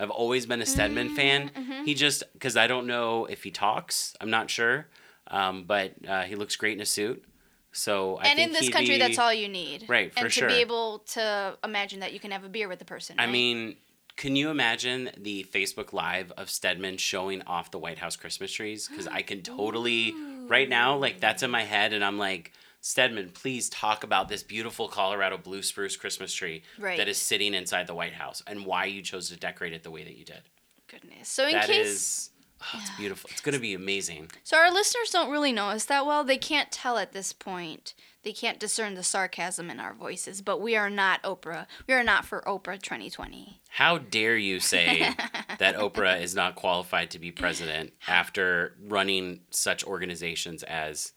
I've 0.00 0.10
always 0.10 0.46
been 0.46 0.60
a 0.60 0.66
Stedman 0.66 1.16
fan. 1.16 1.50
Mm-hmm. 1.50 1.84
He 1.84 1.94
just 1.94 2.22
because 2.32 2.56
I 2.56 2.66
don't 2.66 2.86
know 2.86 3.26
if 3.26 3.42
he 3.42 3.50
talks. 3.50 4.14
I'm 4.20 4.30
not 4.30 4.50
sure, 4.50 4.86
um, 5.28 5.64
but 5.64 5.94
uh, 6.06 6.22
he 6.22 6.34
looks 6.36 6.54
great 6.56 6.74
in 6.76 6.80
a 6.80 6.86
suit. 6.86 7.24
So 7.72 8.16
I 8.16 8.28
and 8.28 8.38
in 8.38 8.52
this 8.52 8.68
country, 8.68 8.94
be- 8.94 8.98
that's 8.98 9.18
all 9.18 9.32
you 9.32 9.48
need. 9.48 9.84
Right, 9.88 10.12
for 10.12 10.18
sure. 10.18 10.24
and 10.24 10.32
sure. 10.32 10.48
to 10.48 10.54
be 10.54 10.60
able 10.60 11.00
to 11.00 11.56
imagine 11.62 12.00
that 12.00 12.12
you 12.12 12.20
can 12.20 12.30
have 12.30 12.44
a 12.44 12.48
beer 12.48 12.68
with 12.68 12.78
the 12.78 12.84
person. 12.84 13.16
I 13.18 13.24
right? 13.24 13.32
mean, 13.32 13.76
can 14.18 14.34
you 14.34 14.50
imagine 14.50 15.10
the 15.16 15.46
Facebook 15.50 15.92
Live 15.92 16.32
of 16.32 16.50
Stedman 16.50 16.96
showing 16.96 17.40
off 17.42 17.70
the 17.70 17.78
White 17.78 17.98
House 17.98 18.16
Christmas 18.16 18.52
trees? 18.52 18.88
Because 18.88 19.06
I 19.06 19.22
can 19.22 19.42
totally 19.42 20.12
right 20.48 20.68
now, 20.68 20.96
like 20.96 21.20
that's 21.20 21.44
in 21.44 21.50
my 21.50 21.62
head, 21.62 21.92
and 21.92 22.04
I'm 22.04 22.18
like, 22.18 22.52
Stedman, 22.80 23.30
please 23.30 23.68
talk 23.68 24.02
about 24.02 24.28
this 24.28 24.42
beautiful 24.42 24.88
Colorado 24.88 25.38
blue 25.38 25.62
spruce 25.62 25.96
Christmas 25.96 26.34
tree 26.34 26.62
Right. 26.78 26.98
that 26.98 27.08
is 27.08 27.16
sitting 27.16 27.54
inside 27.54 27.86
the 27.86 27.94
White 27.94 28.12
House 28.12 28.42
and 28.46 28.66
why 28.66 28.86
you 28.86 29.02
chose 29.02 29.28
to 29.30 29.36
decorate 29.36 29.72
it 29.72 29.84
the 29.84 29.90
way 29.90 30.02
that 30.02 30.16
you 30.16 30.24
did. 30.24 30.42
Goodness. 30.88 31.28
So 31.28 31.46
in 31.46 31.52
That 31.52 31.66
case 31.68 31.86
is, 31.86 32.30
oh, 32.60 32.78
it's 32.80 32.90
beautiful. 32.96 33.30
It's 33.32 33.40
going 33.40 33.54
to 33.54 33.60
be 33.60 33.74
amazing. 33.74 34.30
So 34.44 34.56
our 34.56 34.72
listeners 34.72 35.10
don't 35.10 35.30
really 35.30 35.52
know 35.52 35.66
us 35.66 35.84
that 35.86 36.06
well. 36.06 36.24
They 36.24 36.38
can't 36.38 36.70
tell 36.70 36.98
at 36.98 37.12
this 37.12 37.32
point. 37.32 37.94
They 38.22 38.32
can't 38.32 38.58
discern 38.58 38.94
the 38.94 39.02
sarcasm 39.02 39.70
in 39.70 39.80
our 39.80 39.94
voices, 39.94 40.42
but 40.42 40.60
we 40.60 40.76
are 40.76 40.90
not 40.90 41.22
Oprah. 41.22 41.66
We 41.86 41.94
are 41.94 42.02
not 42.02 42.24
for 42.24 42.42
Oprah 42.46 42.80
2020. 42.82 43.60
How 43.70 43.98
dare 43.98 44.36
you 44.36 44.60
say 44.60 45.14
that 45.58 45.76
Oprah 45.76 46.20
is 46.20 46.34
not 46.34 46.56
qualified 46.56 47.10
to 47.12 47.18
be 47.18 47.30
president 47.30 47.92
after 48.06 48.74
running 48.86 49.40
such 49.50 49.84
organizations 49.84 50.62
as 50.64 51.12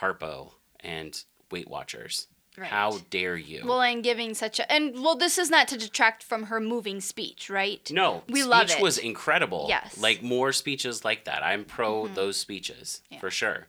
Harpo 0.00 0.52
and 0.80 1.22
Weight 1.50 1.68
Watchers? 1.68 2.28
Right. 2.56 2.68
How 2.70 2.98
dare 3.10 3.36
you? 3.36 3.62
Well, 3.66 3.80
and 3.82 4.02
giving 4.04 4.32
such 4.34 4.60
a 4.60 4.70
and 4.72 4.94
well, 5.02 5.16
this 5.16 5.38
is 5.38 5.50
not 5.50 5.66
to 5.68 5.76
detract 5.76 6.22
from 6.22 6.44
her 6.44 6.60
moving 6.60 7.00
speech, 7.00 7.50
right? 7.50 7.90
no, 7.90 8.22
we 8.28 8.40
speech 8.40 8.48
love 8.48 8.70
it. 8.70 8.80
was 8.80 8.96
incredible. 8.98 9.66
Yes. 9.68 9.98
Like 9.98 10.22
more 10.22 10.52
speeches 10.52 11.04
like 11.04 11.24
that. 11.24 11.42
I'm 11.42 11.64
pro 11.64 12.04
Mm-hmm. 12.04 12.14
those 12.14 12.36
speeches 12.36 13.02
for 13.20 13.30
sure. 13.30 13.66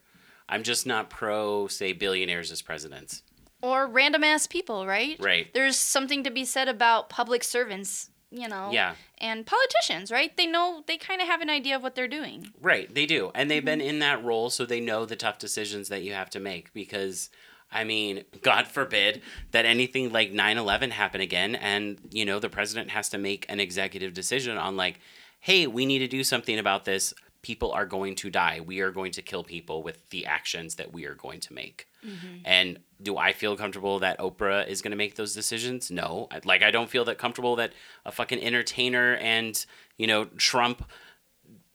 I'm 0.48 0.62
just 0.62 0.86
not 0.86 1.10
pro, 1.10 1.66
say, 1.68 1.94
billionaires 1.94 2.52
as 2.52 2.62
presidents. 2.62 3.24
Or 3.64 3.88
random 3.88 4.24
ass 4.24 4.46
people, 4.46 4.86
right? 4.86 5.16
Right. 5.20 5.52
There's 5.56 5.78
something 5.78 6.24
to 6.24 6.30
be 6.30 6.46
said 6.46 6.68
about 6.68 7.10
public 7.10 7.44
servants, 7.44 8.12
you 8.30 8.48
know. 8.48 8.70
Yeah. 8.72 8.94
And 9.18 9.44
politicians, 9.48 10.12
right? 10.12 10.38
They 10.38 10.46
know 10.46 10.84
they 10.86 10.98
kind 10.98 11.20
of 11.22 11.28
have 11.28 11.42
an 11.42 11.50
idea 11.50 11.76
of 11.76 11.82
what 11.82 11.96
they're 11.96 12.08
doing. 12.08 12.52
Right, 12.62 12.94
they 12.94 13.08
do. 13.08 13.32
And 13.34 13.50
they've 13.50 13.66
been 13.66 13.80
Mm-hmm. 13.80 13.90
in 13.90 14.00
that 14.00 14.24
role, 14.24 14.52
so 14.52 14.66
they 14.68 14.80
know 14.82 15.06
the 15.06 15.16
tough 15.16 15.40
decisions 15.40 15.90
that 15.90 16.04
you 16.04 16.14
have 16.14 16.30
to 16.32 16.40
make 16.40 16.72
because. 16.74 17.32
I 17.76 17.84
mean, 17.84 18.24
God 18.42 18.68
forbid 18.68 19.22
that 19.52 19.66
anything 19.66 20.12
like 20.12 20.32
9 20.32 20.58
11 20.58 20.92
happen 20.92 21.22
again, 21.22 21.56
and, 21.56 22.00
you 22.12 22.26
know, 22.26 22.40
the 22.40 22.50
president 22.50 22.90
has 22.92 23.10
to 23.10 23.18
make 23.18 23.46
an 23.50 23.60
executive 23.60 24.14
decision 24.14 24.58
on, 24.58 24.78
like, 24.78 25.00
hey, 25.40 25.68
we 25.68 25.86
need 25.86 26.00
to 26.00 26.08
do 26.08 26.24
something 26.24 26.58
about 26.58 26.86
this. 26.86 27.14
People 27.42 27.72
are 27.72 27.86
going 27.86 28.16
to 28.16 28.32
die. 28.32 28.62
We 28.66 28.80
are 28.80 28.90
going 28.90 29.12
to 29.12 29.22
kill 29.22 29.44
people 29.44 29.84
with 29.84 30.10
the 30.10 30.26
actions 30.26 30.76
that 30.76 30.92
we 30.92 31.06
are 31.06 31.14
going 31.14 31.40
to 31.42 31.54
make. 31.54 31.88
Mm-hmm. 32.04 32.38
And 32.46 32.80
do 33.02 33.18
I 33.18 33.34
feel 33.34 33.56
comfortable 33.56 34.00
that 34.00 34.18
Oprah 34.18 34.68
is 34.68 34.82
going 34.82 34.92
to 34.92 34.98
make 34.98 35.16
those 35.16 35.36
decisions? 35.36 35.92
No. 35.92 36.28
Like, 36.44 36.64
I 36.64 36.72
don't 36.72 36.90
feel 36.90 37.06
that 37.06 37.20
comfortable 37.20 37.56
that 37.58 37.74
a 38.06 38.12
fucking 38.12 38.42
entertainer 38.42 39.16
and, 39.18 39.64
you 39.98 40.08
know, 40.08 40.26
Trump 40.38 40.90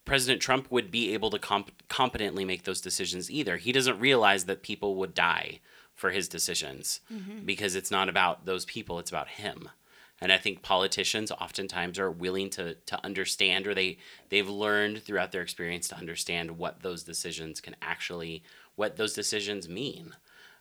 President 0.03 0.41
Trump 0.41 0.69
would 0.71 0.89
be 0.89 1.13
able 1.13 1.29
to 1.29 1.39
comp- 1.39 1.87
competently 1.87 2.43
make 2.43 2.63
those 2.63 2.81
decisions 2.81 3.29
either. 3.29 3.57
He 3.57 3.71
doesn't 3.71 3.99
realize 3.99 4.45
that 4.45 4.63
people 4.63 4.95
would 4.95 5.13
die 5.13 5.59
for 6.01 6.09
his 6.09 6.27
decisions 6.27 6.99
mm-hmm. 7.13 7.45
because 7.45 7.75
it's 7.75 7.91
not 7.91 8.09
about 8.09 8.47
those 8.47 8.65
people, 8.65 8.97
it's 8.97 9.11
about 9.11 9.27
him. 9.27 9.69
And 10.19 10.31
I 10.31 10.37
think 10.37 10.63
politicians 10.63 11.31
oftentimes 11.31 11.99
are 11.99 12.09
willing 12.09 12.49
to, 12.51 12.73
to 12.73 13.05
understand 13.05 13.67
or 13.67 13.75
they, 13.75 13.99
they've 14.29 14.49
learned 14.49 15.03
throughout 15.03 15.31
their 15.31 15.43
experience 15.43 15.87
to 15.89 15.97
understand 15.97 16.57
what 16.57 16.81
those 16.81 17.03
decisions 17.03 17.61
can 17.61 17.75
actually, 17.83 18.41
what 18.75 18.97
those 18.97 19.13
decisions 19.13 19.69
mean. 19.69 20.15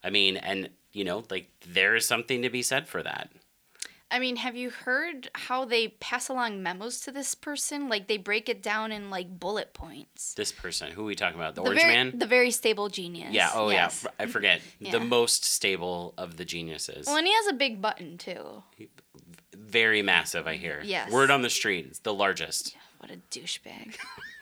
I 0.04 0.10
mean, 0.10 0.36
and, 0.36 0.68
you 0.92 1.04
know, 1.04 1.24
like 1.30 1.50
there 1.66 1.96
is 1.96 2.06
something 2.06 2.42
to 2.42 2.50
be 2.50 2.62
said 2.62 2.86
for 2.86 3.02
that. 3.02 3.30
I 4.12 4.18
mean, 4.18 4.36
have 4.36 4.56
you 4.56 4.70
heard 4.70 5.30
how 5.34 5.64
they 5.64 5.88
pass 5.88 6.28
along 6.28 6.62
memos 6.62 7.00
to 7.02 7.12
this 7.12 7.34
person? 7.34 7.88
Like 7.88 8.08
they 8.08 8.16
break 8.16 8.48
it 8.48 8.62
down 8.62 8.90
in 8.90 9.08
like 9.10 9.38
bullet 9.38 9.72
points. 9.72 10.34
This 10.34 10.50
person, 10.52 10.90
who 10.90 11.02
are 11.02 11.04
we 11.06 11.14
talking 11.14 11.38
about? 11.38 11.54
The, 11.54 11.62
The 11.62 11.68
Orange 11.68 11.80
very, 11.82 11.94
Man? 11.94 12.18
the 12.18 12.26
very 12.26 12.50
stable 12.50 12.88
genius. 12.88 13.32
Yeah. 13.32 13.50
Oh, 13.54 13.70
Yes. 13.70 14.02
yeah. 14.04 14.10
I 14.18 14.26
forget. 14.26 14.60
Yeah. 14.80 14.92
The 14.92 15.00
most 15.00 15.44
stable 15.44 16.14
of 16.16 16.38
the 16.38 16.44
geniuses. 16.44 17.06
Well, 17.06 17.16
and 17.18 17.26
he 17.26 17.32
has 17.34 17.48
a 17.48 17.52
big 17.52 17.82
button 17.82 18.16
too. 18.18 18.62
Very 19.54 20.00
massive, 20.02 20.46
I 20.46 20.56
hear. 20.56 20.80
Yes. 20.82 21.10
Word 21.12 21.30
on 21.30 21.42
the 21.42 21.50
street. 21.50 21.86
It's 21.88 21.98
the 21.98 22.14
largest. 22.14 22.74
What 22.98 23.10
a 23.10 23.16
douchebag. 23.30 23.96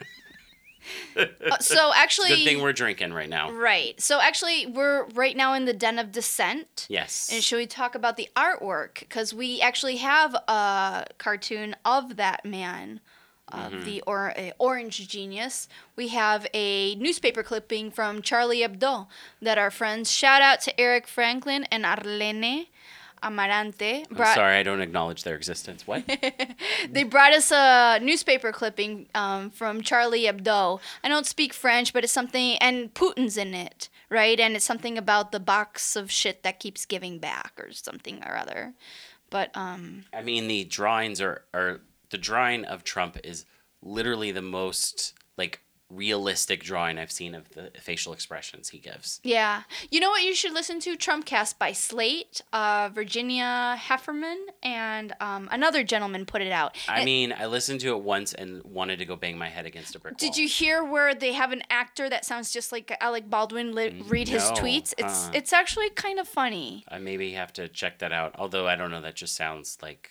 Uh, 1.17 1.27
so 1.61 1.93
actually, 1.97 2.29
Good 2.31 2.45
thing 2.45 2.63
we're 2.63 2.73
drinking 2.73 3.13
right 3.13 3.29
now. 3.29 3.51
right. 3.51 4.01
So 4.01 4.21
actually, 4.21 4.67
we're 4.67 5.05
right 5.15 5.37
now 5.37 5.55
in 5.55 5.65
the 5.65 5.73
Den 5.73 5.99
of 5.99 6.13
Dissent. 6.13 6.87
Yes. 6.89 7.31
And 7.33 7.43
should 7.43 7.57
we 7.57 7.67
talk 7.67 7.95
about 7.95 8.17
the 8.17 8.29
artwork? 8.37 9.01
Because 9.01 9.33
we 9.35 9.61
actually 9.61 9.97
have 9.97 10.35
a 10.35 11.07
cartoon 11.19 11.75
of 11.85 12.17
that 12.17 12.45
man, 12.45 13.01
of 13.51 13.73
Mm-hmm. 13.73 13.85
the 13.85 14.03
or- 14.07 14.39
uh, 14.39 14.51
orange 14.59 15.09
genius. 15.09 15.69
We 15.97 16.09
have 16.09 16.47
a 16.53 16.95
newspaper 16.97 17.43
clipping 17.43 17.91
from 17.91 18.21
Charlie 18.21 18.61
Hebdo 18.61 19.07
that 19.41 19.57
our 19.57 19.71
friends, 19.71 20.13
shout 20.13 20.43
out 20.43 20.61
to 20.63 20.79
Eric 20.79 21.07
Franklin 21.07 21.65
and 21.73 21.87
Arlene 21.87 22.67
Amarante, 23.23 24.07
I'm 24.11 24.35
sorry, 24.35 24.57
I 24.57 24.63
don't 24.63 24.81
acknowledge 24.81 25.25
their 25.25 25.37
existence. 25.37 25.87
What? 25.87 26.05
they 26.91 27.03
brought 27.03 27.33
us 27.33 27.51
a 27.51 27.99
newspaper 28.03 28.53
clipping 28.53 29.09
um, 29.15 29.51
from 29.51 29.83
Charlie 29.83 30.25
Hebdo. 30.25 30.81
I 31.03 31.09
don't 31.09 31.27
speak 31.27 31.53
French, 31.53 31.93
but 31.93 32.05
it's 32.05 32.13
something, 32.13 32.57
and 32.57 32.93
Putin's 32.95 33.37
in 33.37 33.55
it, 33.55 33.89
right? 34.09 34.39
And 34.39 34.57
it's 34.57 34.65
something 34.65 34.99
about 34.99 35.33
the 35.33 35.41
box 35.41 35.97
of 35.97 36.11
shit 36.11 36.43
that 36.43 36.61
keeps 36.61 36.87
giving 36.87 37.19
back 37.19 37.53
or 37.59 37.73
something 37.73 38.23
or 38.25 38.37
other. 38.37 38.75
But 39.31 39.51
um, 39.55 40.05
I 40.13 40.23
mean, 40.23 40.49
the 40.49 40.65
drawings 40.65 41.21
are, 41.21 41.43
are 41.53 41.81
the 42.11 42.19
drawing 42.19 42.65
of 42.65 42.85
Trump 42.85 43.19
is 43.25 43.45
literally 43.83 44.33
the 44.33 44.43
most 44.43 45.15
like 45.37 45.61
realistic 45.91 46.63
drawing 46.63 46.99
I've 46.99 47.11
seen 47.11 47.35
of 47.35 47.49
the 47.51 47.71
facial 47.81 48.13
expressions 48.13 48.69
he 48.69 48.79
gives. 48.79 49.21
yeah, 49.23 49.63
you 49.91 50.01
know 50.01 50.11
what 50.11 50.23
you 50.23 50.35
should 50.35 50.53
listen 50.53 50.81
to? 50.81 50.97
Trumpcast 50.97 51.59
by 51.59 51.73
Slate, 51.73 52.43
uh, 52.53 52.91
Virginia 52.93 53.77
Heffernan, 53.79 54.47
and 54.63 55.15
um, 55.21 55.49
another 55.51 55.83
gentleman 55.83 56.27
put 56.27 56.43
it 56.43 56.53
out. 56.53 56.77
I 56.89 56.97
And- 56.99 57.05
mean, 57.07 57.33
I 57.33 57.47
listened 57.47 57.81
to 57.81 57.89
it 57.97 58.01
once 58.03 58.35
and 58.35 58.63
wanted 58.65 58.99
to 58.99 59.05
go 59.07 59.17
bang 59.17 59.39
my 59.39 59.49
head 59.49 59.65
against 59.67 59.95
a 59.95 59.99
brick 59.99 60.13
wall. 60.13 60.19
Did 60.19 60.37
you 60.37 60.47
hear 60.47 60.85
where 60.85 61.15
they 61.15 61.33
have 61.33 61.53
an 61.53 61.63
actor 61.71 62.09
that 62.11 62.25
sounds 62.25 62.53
just 62.53 62.71
like 62.71 62.95
Alec 63.01 63.31
Baldwin 63.31 63.75
li- 63.75 64.03
read 64.07 64.29
his 64.29 64.43
tweets? 64.53 64.93
It's 64.99 65.27
uh-uh. 65.27 65.33
it's 65.35 65.53
actually 65.53 65.91
kind 65.91 66.19
of 66.19 66.29
funny. 66.29 66.85
I 66.89 66.99
maybe 66.99 67.33
have 67.33 67.53
to 67.55 67.69
check 67.69 67.99
that 68.01 68.13
out. 68.13 68.35
Although 68.39 68.67
I 68.67 68.77
don't 68.77 68.91
know, 68.91 69.01
that 69.01 69.15
just 69.17 69.35
sounds 69.35 69.79
like 69.81 70.11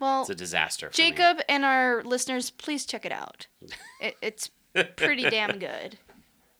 Well, 0.00 0.22
it's 0.22 0.30
a 0.30 0.34
disaster. 0.34 0.90
For 0.90 1.00
me. 1.00 1.10
Jacob 1.10 1.40
and 1.48 1.64
our 1.64 2.02
listeners, 2.02 2.50
please 2.50 2.84
check 2.86 3.04
it 3.06 3.12
out. 3.12 3.46
It, 4.00 4.16
it's 4.20 4.50
pretty 4.96 5.28
damn 5.28 5.58
good. 5.58 5.98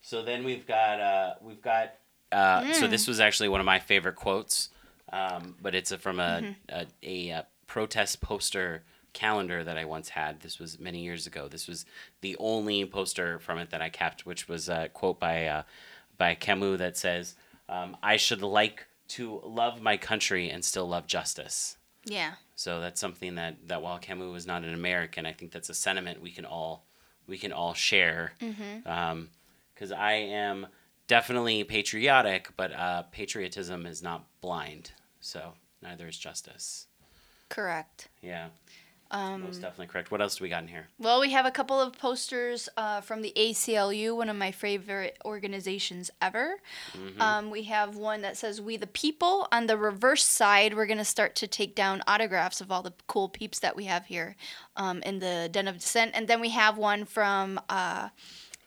So 0.04 0.20
then 0.22 0.42
we've 0.42 0.66
got 0.66 1.00
uh, 1.00 1.34
we've 1.40 1.62
got 1.62 1.94
uh, 2.32 2.72
so 2.72 2.86
Mm. 2.86 2.90
this 2.90 3.06
was 3.06 3.20
actually 3.20 3.48
one 3.48 3.60
of 3.60 3.66
my 3.66 3.78
favorite 3.78 4.16
quotes, 4.16 4.70
um, 5.12 5.54
but 5.62 5.76
it's 5.76 5.92
a, 5.92 5.98
from 5.98 6.18
a, 6.18 6.40
Mm-hmm. 6.42 6.52
a, 7.04 7.30
a, 7.30 7.32
uh 7.38 7.42
protest 7.68 8.20
poster 8.20 8.82
calendar 9.12 9.62
that 9.62 9.78
I 9.78 9.84
once 9.84 10.08
had. 10.08 10.40
This 10.40 10.58
was 10.58 10.80
many 10.80 11.04
years 11.04 11.26
ago. 11.28 11.46
This 11.46 11.68
was 11.68 11.86
the 12.20 12.36
only 12.40 12.84
poster 12.84 13.38
from 13.38 13.58
it 13.58 13.70
that 13.70 13.80
I 13.80 13.88
kept, 13.90 14.26
which 14.26 14.48
was 14.48 14.68
a 14.68 14.88
quote 14.92 15.20
by 15.20 15.46
uh, 15.46 15.62
by 16.18 16.34
Camus 16.34 16.78
that 16.80 16.96
says, 16.96 17.36
um, 17.68 17.96
"I 18.02 18.16
should 18.16 18.42
like 18.42 18.88
to 19.10 19.40
love 19.44 19.80
my 19.80 19.96
country 19.96 20.50
and 20.50 20.64
still 20.64 20.88
love 20.88 21.06
justice." 21.06 21.76
Yeah. 22.04 22.32
So 22.56 22.80
that's 22.80 23.00
something 23.00 23.36
that, 23.36 23.68
that 23.68 23.82
while 23.82 23.98
Camus 23.98 24.32
was 24.32 24.46
not 24.48 24.64
an 24.64 24.74
American, 24.74 25.26
I 25.26 25.32
think 25.32 25.52
that's 25.52 25.68
a 25.70 25.74
sentiment 25.74 26.20
we 26.20 26.32
can 26.32 26.44
all 26.44 26.84
we 27.26 27.38
can 27.38 27.52
all 27.52 27.74
share. 27.74 28.32
Because 28.38 29.92
I 29.92 30.12
am 30.12 30.66
definitely 31.06 31.64
patriotic, 31.64 32.50
but 32.56 32.72
uh, 32.72 33.02
patriotism 33.10 33.86
is 33.86 34.02
not 34.02 34.26
blind. 34.40 34.92
So 35.20 35.54
neither 35.82 36.08
is 36.08 36.18
justice. 36.18 36.86
Correct. 37.48 38.08
Yeah, 38.22 38.48
Um, 39.12 39.42
most 39.42 39.60
definitely 39.60 39.88
correct. 39.88 40.10
What 40.10 40.22
else 40.22 40.36
do 40.36 40.44
we 40.44 40.48
got 40.48 40.62
in 40.62 40.68
here? 40.68 40.88
well, 40.98 41.20
we 41.20 41.30
have 41.30 41.44
a 41.44 41.50
couple 41.50 41.78
of 41.78 41.92
posters 41.98 42.68
uh, 42.78 43.02
from 43.02 43.20
the 43.20 43.32
ACLU, 43.36 44.16
one 44.16 44.30
of 44.30 44.36
my 44.36 44.50
favorite 44.50 45.18
organizations 45.24 46.10
ever. 46.22 46.56
Um, 47.20 47.50
we 47.50 47.64
have 47.64 47.94
one 47.94 48.22
that 48.22 48.36
says 48.38 48.60
"We 48.60 48.76
the 48.78 48.86
People." 48.86 49.48
On 49.52 49.66
the 49.66 49.76
reverse 49.76 50.24
side, 50.24 50.74
we're 50.74 50.86
gonna 50.86 51.04
start 51.04 51.34
to 51.36 51.46
take 51.46 51.74
down 51.74 52.02
autographs 52.06 52.60
of 52.62 52.72
all 52.72 52.82
the 52.82 52.94
cool 53.06 53.28
peeps 53.28 53.58
that 53.58 53.76
we 53.76 53.84
have 53.84 54.06
here 54.06 54.34
um, 54.76 55.02
in 55.02 55.18
the 55.18 55.48
Den 55.52 55.68
of 55.68 55.76
Dissent, 55.78 56.12
and 56.14 56.26
then 56.26 56.40
we 56.40 56.48
have 56.50 56.78
one 56.78 57.04
from. 57.04 57.60
Uh, 57.68 58.08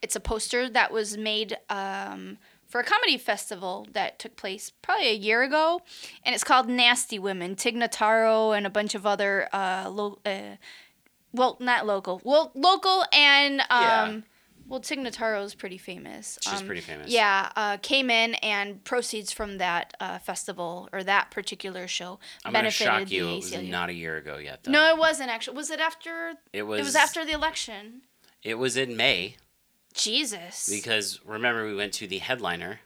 it's 0.02 0.16
a 0.16 0.20
poster 0.20 0.70
that 0.70 0.92
was 0.92 1.18
made 1.18 1.58
um, 1.68 2.38
for 2.68 2.82
a 2.82 2.84
comedy 2.84 3.18
festival 3.18 3.88
that 3.94 4.20
took 4.20 4.36
place 4.36 4.72
probably 4.82 5.10
a 5.10 5.14
year 5.16 5.44
ago, 5.44 5.82
and 6.24 6.34
it's 6.36 6.44
called 6.44 6.68
Nasty 6.68 7.20
Women. 7.20 7.56
Tig 7.56 7.76
Notaro 7.76 8.56
and 8.56 8.66
a 8.66 8.70
bunch 8.70 8.96
of 8.96 9.06
other 9.06 9.48
uh, 9.54 9.90
lo- 9.90 10.20
uh, 10.26 10.56
well, 11.34 11.58
not 11.60 11.86
local, 11.86 12.22
well, 12.24 12.52
local 12.56 13.04
and 13.14 13.62
um, 13.62 13.68
Yeah. 13.70 14.20
well, 14.68 14.80
Tig 14.80 15.00
Notaro 15.00 15.44
is 15.44 15.54
pretty 15.54 15.78
famous. 15.78 16.40
She's 16.42 16.62
Um, 16.62 16.66
pretty 16.66 16.82
famous. 16.82 17.12
Yeah, 17.12 17.52
uh, 17.56 17.78
came 17.82 18.10
in 18.10 18.36
and 18.36 18.84
proceeds 18.84 19.32
from 19.32 19.58
that 19.60 19.94
uh, 20.00 20.18
festival 20.20 20.90
or 20.94 21.04
that 21.04 21.32
particular 21.32 21.88
show 21.88 22.20
I'm 22.44 22.54
gonna 22.54 22.72
shock 22.72 23.12
you. 23.12 23.28
It 23.30 23.36
was 23.36 23.52
ACLU. 23.52 23.70
not 23.70 23.90
a 23.90 23.94
year 23.94 24.18
ago 24.18 24.38
yet, 24.38 24.64
though. 24.64 24.72
no, 24.72 24.90
it 24.90 24.98
wasn't 24.98 25.30
actually. 25.30 25.58
Was 25.58 25.70
it 25.70 25.80
after? 25.80 26.34
it 26.54 26.64
was. 26.64 26.80
It 26.80 26.84
was 26.84 26.96
after 26.96 27.24
the 27.26 27.32
election. 27.34 28.02
It 28.44 28.56
was 28.60 28.78
in 28.78 28.96
May 28.96 29.36
Jesus. 29.96 30.70
because 30.70 31.20
remember 31.26 31.66
we 31.66 31.76
went 31.76 31.94
to 31.94 32.08
the 32.08 32.18
headliner 32.20 32.80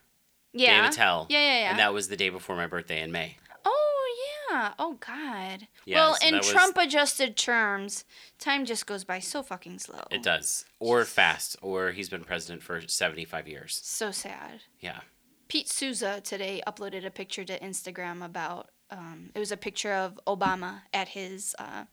Yeah. 0.53 0.81
Dave 0.83 0.91
Attell. 0.91 1.27
Yeah, 1.29 1.39
yeah, 1.39 1.59
yeah. 1.61 1.69
And 1.71 1.79
that 1.79 1.93
was 1.93 2.07
the 2.07 2.17
day 2.17 2.29
before 2.29 2.55
my 2.55 2.67
birthday 2.67 3.01
in 3.01 3.11
May. 3.11 3.37
Oh 3.65 4.15
yeah. 4.51 4.73
Oh 4.79 4.93
God. 4.99 5.67
Yeah, 5.85 5.95
well, 5.97 6.15
so 6.15 6.27
in 6.27 6.37
was- 6.37 6.47
Trump 6.49 6.77
adjusted 6.77 7.35
terms, 7.37 8.05
time 8.39 8.65
just 8.65 8.85
goes 8.87 9.03
by 9.03 9.19
so 9.19 9.43
fucking 9.43 9.79
slow. 9.79 10.03
It 10.11 10.23
does. 10.23 10.65
Or 10.79 11.05
fast. 11.05 11.55
Or 11.61 11.91
he's 11.91 12.09
been 12.09 12.23
president 12.23 12.63
for 12.63 12.81
75 12.87 13.47
years. 13.47 13.79
So 13.83 14.11
sad. 14.11 14.61
Yeah. 14.79 14.99
Pete 15.47 15.67
Souza 15.69 16.21
today 16.21 16.61
uploaded 16.67 17.05
a 17.05 17.09
picture 17.11 17.43
to 17.43 17.59
Instagram 17.59 18.23
about 18.23 18.69
um, 18.91 19.29
it 19.35 19.39
was 19.39 19.51
a 19.51 19.57
picture 19.57 19.93
of 19.93 20.19
Obama 20.27 20.81
at 20.93 21.09
his 21.09 21.55
uh, 21.59 21.85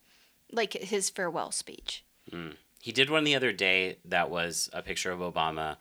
like 0.52 0.72
his 0.74 1.10
farewell 1.10 1.50
speech. 1.50 2.04
He 2.86 2.92
did 2.92 3.10
one 3.10 3.24
the 3.24 3.34
other 3.34 3.52
day 3.52 3.96
that 4.04 4.30
was 4.30 4.70
a 4.72 4.80
picture 4.80 5.10
of 5.10 5.18
Obama 5.18 5.78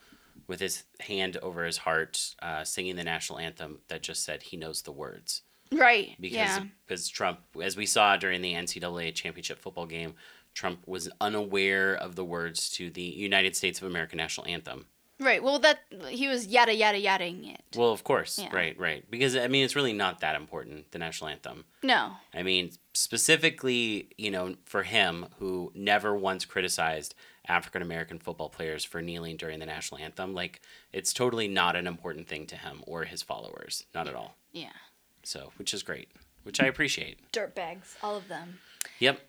with 0.48 0.60
his 0.60 0.86
hand 1.02 1.38
over 1.38 1.64
his 1.64 1.78
heart 1.78 2.34
uh, 2.42 2.64
singing 2.64 2.96
the 2.96 3.04
national 3.04 3.38
anthem 3.38 3.78
that 3.90 4.02
just 4.02 4.24
said 4.24 4.42
he 4.42 4.58
knows 4.58 4.82
the 4.82 4.92
words. 4.92 5.44
Right. 5.72 6.16
because 6.20 6.36
yeah. 6.36 6.64
because 6.84 7.08
Trump, 7.08 7.42
as 7.62 7.78
we 7.78 7.86
saw 7.86 8.18
during 8.18 8.42
the 8.42 8.56
NCAA 8.56 9.14
championship 9.14 9.60
football 9.60 9.86
game, 9.86 10.16
Trump 10.56 10.80
was 10.88 11.08
unaware 11.22 11.94
of 11.94 12.16
the 12.16 12.26
words 12.26 12.72
to 12.72 12.90
the 12.90 13.04
United 13.04 13.56
States 13.56 13.80
of 13.80 13.88
America 13.88 14.16
national 14.16 14.48
anthem. 14.48 14.88
Right. 15.20 15.42
Well, 15.42 15.60
that 15.60 15.80
he 16.10 16.28
was 16.28 16.48
yada 16.48 16.74
yada 16.76 17.02
yadaing 17.02 17.54
it. 17.54 17.62
Well, 17.76 17.92
of 17.92 18.04
course, 18.04 18.38
Yeah. 18.38 18.54
right, 18.54 18.78
right, 18.78 19.10
because 19.10 19.36
I 19.36 19.48
mean 19.48 19.64
it's 19.64 19.76
really 19.76 19.94
not 19.94 20.20
that 20.20 20.36
important 20.36 20.92
the 20.92 21.00
national 21.00 21.30
anthem. 21.30 21.66
No. 21.82 22.18
I 22.34 22.44
mean 22.44 22.72
specifically, 22.94 24.10
you 24.18 24.30
know, 24.32 24.56
for 24.66 24.84
him 24.84 25.28
who 25.40 25.72
never 25.74 26.14
once 26.16 26.44
criticized 26.46 27.16
African 27.48 27.82
American 27.82 28.20
football 28.20 28.50
players 28.50 28.84
for 28.84 29.02
kneeling 29.02 29.38
during 29.38 29.60
the 29.60 29.66
national 29.66 30.02
anthem, 30.02 30.34
like 30.34 30.62
it's 30.92 31.14
totally 31.14 31.48
not 31.48 31.76
an 31.76 31.88
important 31.88 32.28
thing 32.28 32.46
to 32.48 32.56
him 32.58 32.84
or 32.86 33.06
his 33.06 33.22
followers, 33.22 33.86
not 33.94 34.08
at 34.08 34.16
all. 34.16 34.36
Yeah. 34.52 34.74
So, 35.24 35.54
which 35.58 35.74
is 35.74 35.82
great, 35.82 36.10
which 36.44 36.60
I 36.62 36.66
appreciate. 36.66 37.32
Dirtbags, 37.32 37.96
all 38.04 38.16
of 38.18 38.28
them. 38.28 38.60
Yep. 39.00 39.20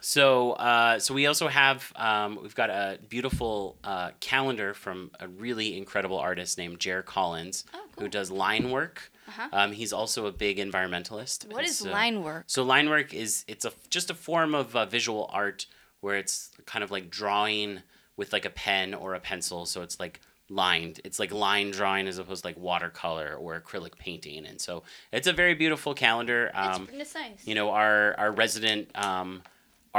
So, 0.00 0.52
uh, 0.52 0.98
so 1.00 1.12
we 1.12 1.26
also 1.26 1.48
have 1.48 1.92
um, 1.96 2.38
we've 2.40 2.54
got 2.54 2.70
a 2.70 2.98
beautiful 3.08 3.76
uh, 3.82 4.10
calendar 4.20 4.72
from 4.74 5.10
a 5.18 5.26
really 5.26 5.76
incredible 5.76 6.18
artist 6.18 6.56
named 6.56 6.78
Jer 6.78 7.02
Collins, 7.02 7.64
Oh, 7.74 7.84
who 7.98 8.08
does 8.08 8.30
line 8.30 8.70
work. 8.70 9.10
Uh-huh. 9.28 9.48
Um, 9.52 9.72
he's 9.72 9.92
also 9.92 10.26
a 10.26 10.32
big 10.32 10.58
environmentalist. 10.58 11.52
What 11.52 11.64
is 11.64 11.78
so- 11.78 11.90
line 11.90 12.22
work? 12.22 12.44
So 12.46 12.62
line 12.62 12.88
work 12.88 13.12
is 13.12 13.44
it's 13.48 13.64
a 13.64 13.72
just 13.90 14.08
a 14.10 14.14
form 14.14 14.54
of 14.54 14.74
uh, 14.76 14.86
visual 14.86 15.28
art 15.32 15.66
where 16.00 16.16
it's 16.16 16.50
kind 16.64 16.84
of 16.84 16.90
like 16.92 17.10
drawing 17.10 17.80
with 18.16 18.32
like 18.32 18.44
a 18.44 18.50
pen 18.50 18.94
or 18.94 19.14
a 19.14 19.20
pencil. 19.20 19.66
So 19.66 19.82
it's 19.82 19.98
like 19.98 20.20
lined. 20.48 21.00
It's 21.04 21.18
like 21.18 21.32
line 21.32 21.72
drawing 21.72 22.06
as 22.06 22.18
opposed 22.18 22.42
to 22.42 22.48
like 22.48 22.56
watercolor 22.56 23.34
or 23.34 23.60
acrylic 23.60 23.98
painting. 23.98 24.46
And 24.46 24.60
so 24.60 24.84
it's 25.12 25.26
a 25.26 25.32
very 25.32 25.54
beautiful 25.54 25.92
calendar. 25.92 26.52
Um, 26.54 26.88
it's, 26.92 27.00
it's 27.00 27.14
nice. 27.16 27.46
you 27.46 27.56
know, 27.56 27.70
our 27.70 28.14
our 28.16 28.30
resident 28.30 28.90
um, 28.96 29.42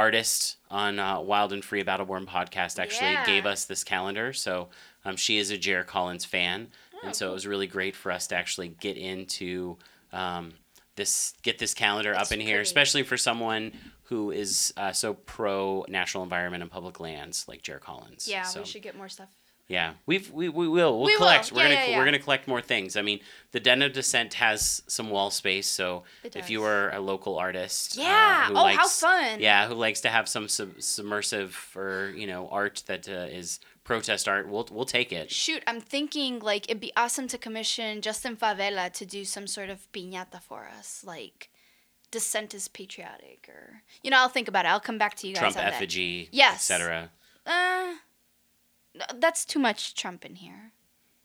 artist 0.00 0.56
on 0.70 0.98
uh, 0.98 1.20
Wild 1.20 1.52
and 1.52 1.64
Free 1.64 1.84
Battleborn 1.84 2.26
podcast 2.26 2.78
actually 2.78 3.12
Yeah. 3.12 3.26
gave 3.26 3.44
us 3.46 3.64
this 3.66 3.84
calendar. 3.84 4.32
So 4.32 4.68
um, 5.04 5.16
she 5.16 5.36
is 5.38 5.50
a 5.50 5.58
Jer 5.58 5.82
Collins 5.84 6.24
fan, 6.24 6.68
and 7.04 7.14
so 7.14 7.30
it 7.30 7.32
was 7.34 7.46
really 7.46 7.66
great 7.66 7.94
for 7.94 8.10
us 8.10 8.26
to 8.28 8.36
actually 8.36 8.68
get 8.68 8.96
into 8.96 9.76
um, 10.12 10.52
this, 10.96 11.34
get 11.42 11.58
this 11.58 11.74
calendar 11.74 12.12
It's 12.12 12.22
up 12.30 12.32
in 12.32 12.40
here, 12.40 12.60
especially 12.60 13.02
for 13.02 13.16
someone 13.16 13.72
who 14.04 14.30
is 14.30 14.72
uh, 14.76 14.92
so 14.92 15.14
pro 15.14 15.84
natural 15.88 16.22
environment 16.24 16.62
and 16.62 16.70
public 16.70 16.98
lands 16.98 17.46
like 17.46 17.62
Jer 17.62 17.78
Collins. 17.78 18.26
yeah, 18.28 18.42
So- 18.42 18.60
we 18.60 18.66
should 18.66 18.82
get 18.82 18.96
more 18.96 19.08
stuff. 19.08 19.28
Yeah, 19.70 19.92
we've 20.04 20.28
we, 20.32 20.48
we 20.48 20.66
will 20.66 20.98
we'll 20.98 21.06
We 21.06 21.12
will. 21.12 21.18
collect. 21.18 21.52
We're 21.52 21.62
Yeah, 21.62 21.68
gonna 21.68 21.74
yeah, 21.80 21.86
yeah. 21.92 21.98
we're 21.98 22.04
gonna 22.04 22.18
collect 22.18 22.48
more 22.48 22.60
things. 22.60 22.96
I 22.96 23.02
mean, 23.02 23.20
the 23.52 23.60
Den 23.60 23.82
of 23.82 23.92
Dissent 23.92 24.34
has 24.34 24.82
some 24.88 25.10
wall 25.10 25.30
space, 25.30 25.68
so 25.68 26.02
if 26.24 26.50
you 26.50 26.64
are 26.64 26.90
a 26.92 26.98
local 26.98 27.38
artist, 27.38 27.96
uh, 27.96 28.02
Yeah. 28.02 28.46
who 28.48 28.54
oh, 28.54 28.56
how 28.56 28.62
likes- 28.64 29.00
fun. 29.00 29.38
Yeah, 29.40 29.68
who 29.68 29.74
likes 29.74 30.00
to 30.00 30.08
have 30.08 30.28
some 30.28 30.48
sub- 30.48 30.82
submersive 30.82 31.70
or 31.76 32.12
you 32.16 32.26
know 32.26 32.48
art 32.50 32.82
that 32.86 33.08
uh, 33.08 33.12
is 33.40 33.60
protest 33.84 34.26
art, 34.26 34.48
we'll 34.48 34.66
we'll 34.72 34.84
take 34.84 35.12
it. 35.12 35.30
Shoot, 35.30 35.62
I'm 35.68 35.80
thinking 35.80 36.40
like 36.40 36.68
it'd 36.68 36.80
be 36.80 36.92
awesome 36.96 37.28
to 37.28 37.38
commission 37.38 38.00
Justin 38.02 38.36
Favela 38.36 38.92
to 38.94 39.06
do 39.06 39.24
some 39.24 39.46
sort 39.46 39.70
of 39.70 39.86
piñata 39.92 40.40
for 40.42 40.68
us, 40.78 41.04
like 41.06 41.48
dissent 42.10 42.54
is 42.54 42.66
patriotic, 42.66 43.48
or 43.48 43.82
you 44.02 44.10
know, 44.10 44.18
I'll 44.18 44.28
think 44.28 44.48
about 44.48 44.64
it. 44.64 44.68
I'll 44.68 44.80
come 44.80 44.98
back 44.98 45.14
to 45.18 45.28
you 45.28 45.34
guys 45.34 45.40
Trump 45.54 45.58
on 45.58 45.64
effigy, 45.72 46.28
Yes. 46.32 46.68
etc. 46.68 47.10
Uh, 47.46 47.94
that's 49.16 49.44
too 49.44 49.58
much 49.58 49.94
Trump 49.94 50.24
in 50.24 50.36
here. 50.36 50.72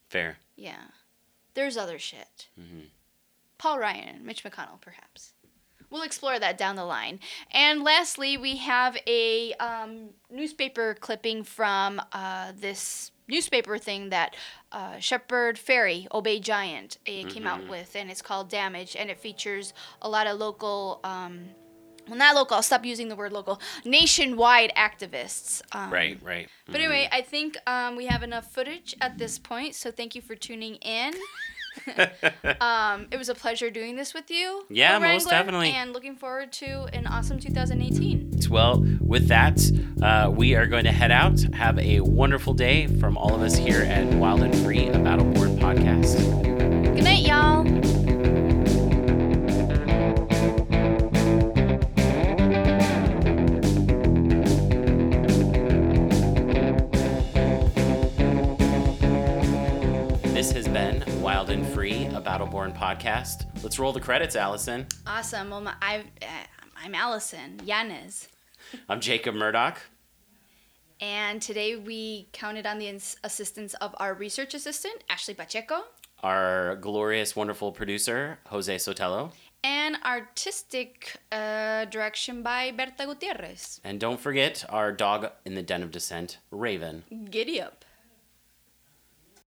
Fair. 0.09 0.37
Yeah, 0.55 0.85
there's 1.53 1.77
other 1.77 1.99
shit. 1.99 2.47
Mhm. 2.59 2.89
Paul 3.57 3.79
Ryan, 3.79 4.25
Mitch 4.25 4.43
McConnell, 4.43 4.79
perhaps. 4.81 5.33
We'll 5.89 6.03
explore 6.03 6.39
that 6.39 6.57
down 6.57 6.75
the 6.75 6.83
line. 6.85 7.19
And 7.51 7.83
lastly, 7.83 8.37
we 8.37 8.57
have 8.57 8.97
a 9.07 9.53
um, 9.55 10.09
newspaper 10.29 10.95
clipping 10.99 11.43
from 11.43 12.01
uh, 12.11 12.51
this 12.55 13.11
newspaper 13.27 13.77
thing 13.77 14.09
that 14.09 14.35
uh, 14.71 14.99
Shepard 14.99 15.57
Fairey, 15.57 16.07
Obey 16.13 16.39
Giant, 16.39 16.97
uh, 17.07 17.27
came 17.29 17.47
out 17.47 17.67
with, 17.69 17.95
and 17.95 18.11
it's 18.11 18.21
called 18.21 18.49
Damage, 18.49 18.95
and 18.95 19.09
it 19.09 19.19
features 19.19 19.73
a 20.01 20.09
lot 20.09 20.27
of 20.27 20.37
local. 20.37 20.99
Um, 21.03 21.49
well, 22.07 22.17
not 22.17 22.35
local. 22.35 22.55
I'll 22.55 22.63
stop 22.63 22.85
using 22.85 23.09
the 23.09 23.15
word 23.15 23.31
local. 23.31 23.59
Nationwide 23.83 24.73
activists. 24.75 25.61
Um, 25.71 25.91
Right, 25.91 26.19
right. 26.23 26.49
But 26.65 26.75
anyway, 26.75 27.07
I 27.11 27.21
think 27.21 27.57
um, 27.67 27.95
we 27.95 28.07
have 28.07 28.23
enough 28.23 28.51
footage 28.51 28.95
at 29.01 29.17
this 29.17 29.37
point. 29.39 29.75
So 29.75 29.91
thank 29.91 30.15
you 30.15 30.21
for 30.21 30.35
tuning 30.35 30.75
in. 30.75 31.13
um, 32.61 33.07
it 33.11 33.17
was 33.17 33.29
a 33.29 33.35
pleasure 33.35 33.69
doing 33.69 33.95
this 33.95 34.13
with 34.13 34.31
you. 34.31 34.65
Yeah, 34.69 34.97
most 34.99 35.29
definitely. 35.29 35.71
And 35.71 35.93
looking 35.93 36.15
forward 36.15 36.51
to 36.53 36.85
an 36.93 37.05
awesome 37.07 37.39
2018. 37.39 38.39
Well, 38.49 38.85
with 39.01 39.27
that, 39.27 39.61
uh, 40.01 40.29
we 40.31 40.55
are 40.55 40.67
going 40.67 40.85
to 40.85 40.91
head 40.91 41.11
out. 41.11 41.39
Have 41.53 41.77
a 41.79 41.99
wonderful 42.01 42.53
day 42.53 42.87
from 42.87 43.17
all 43.17 43.35
of 43.35 43.41
us 43.41 43.55
here 43.55 43.81
at 43.81 44.05
Wild 44.13 44.41
and 44.41 44.55
Free, 44.55 44.87
a 44.87 44.93
Battleborn 44.93 45.57
podcast. 45.59 46.54
Wild 61.45 61.59
and 61.59 61.67
Free, 61.75 62.05
a 62.05 62.19
Battleborn 62.19 62.75
podcast. 62.75 63.45
Let's 63.61 63.77
roll 63.77 63.93
the 63.93 63.99
credits, 63.99 64.35
Allison. 64.35 64.87
Awesome. 65.05 65.51
Well, 65.51 65.61
my, 65.61 65.75
I, 65.79 65.97
uh, 66.23 66.25
I'm 66.83 66.95
Allison 66.95 67.61
Yanez. 67.63 68.29
I'm 68.89 68.99
Jacob 68.99 69.35
Murdoch. 69.35 69.79
And 70.99 71.39
today 71.39 71.75
we 71.75 72.29
counted 72.31 72.65
on 72.65 72.79
the 72.79 72.87
ins- 72.87 73.17
assistance 73.23 73.75
of 73.75 73.93
our 73.99 74.15
research 74.15 74.55
assistant, 74.55 75.03
Ashley 75.07 75.35
Pacheco, 75.35 75.83
Our 76.23 76.77
glorious, 76.77 77.35
wonderful 77.35 77.71
producer, 77.71 78.39
Jose 78.47 78.75
Sotelo. 78.77 79.31
and 79.63 79.97
artistic 80.03 81.15
uh, 81.31 81.85
direction 81.85 82.41
by 82.41 82.71
Berta 82.71 83.05
Gutierrez. 83.05 83.79
And 83.83 83.99
don't 83.99 84.19
forget 84.19 84.65
our 84.69 84.91
dog 84.91 85.29
in 85.45 85.53
the 85.53 85.61
den 85.61 85.83
of 85.83 85.91
dissent, 85.91 86.39
Raven. 86.49 87.03
Giddy 87.29 87.61
up. 87.61 87.84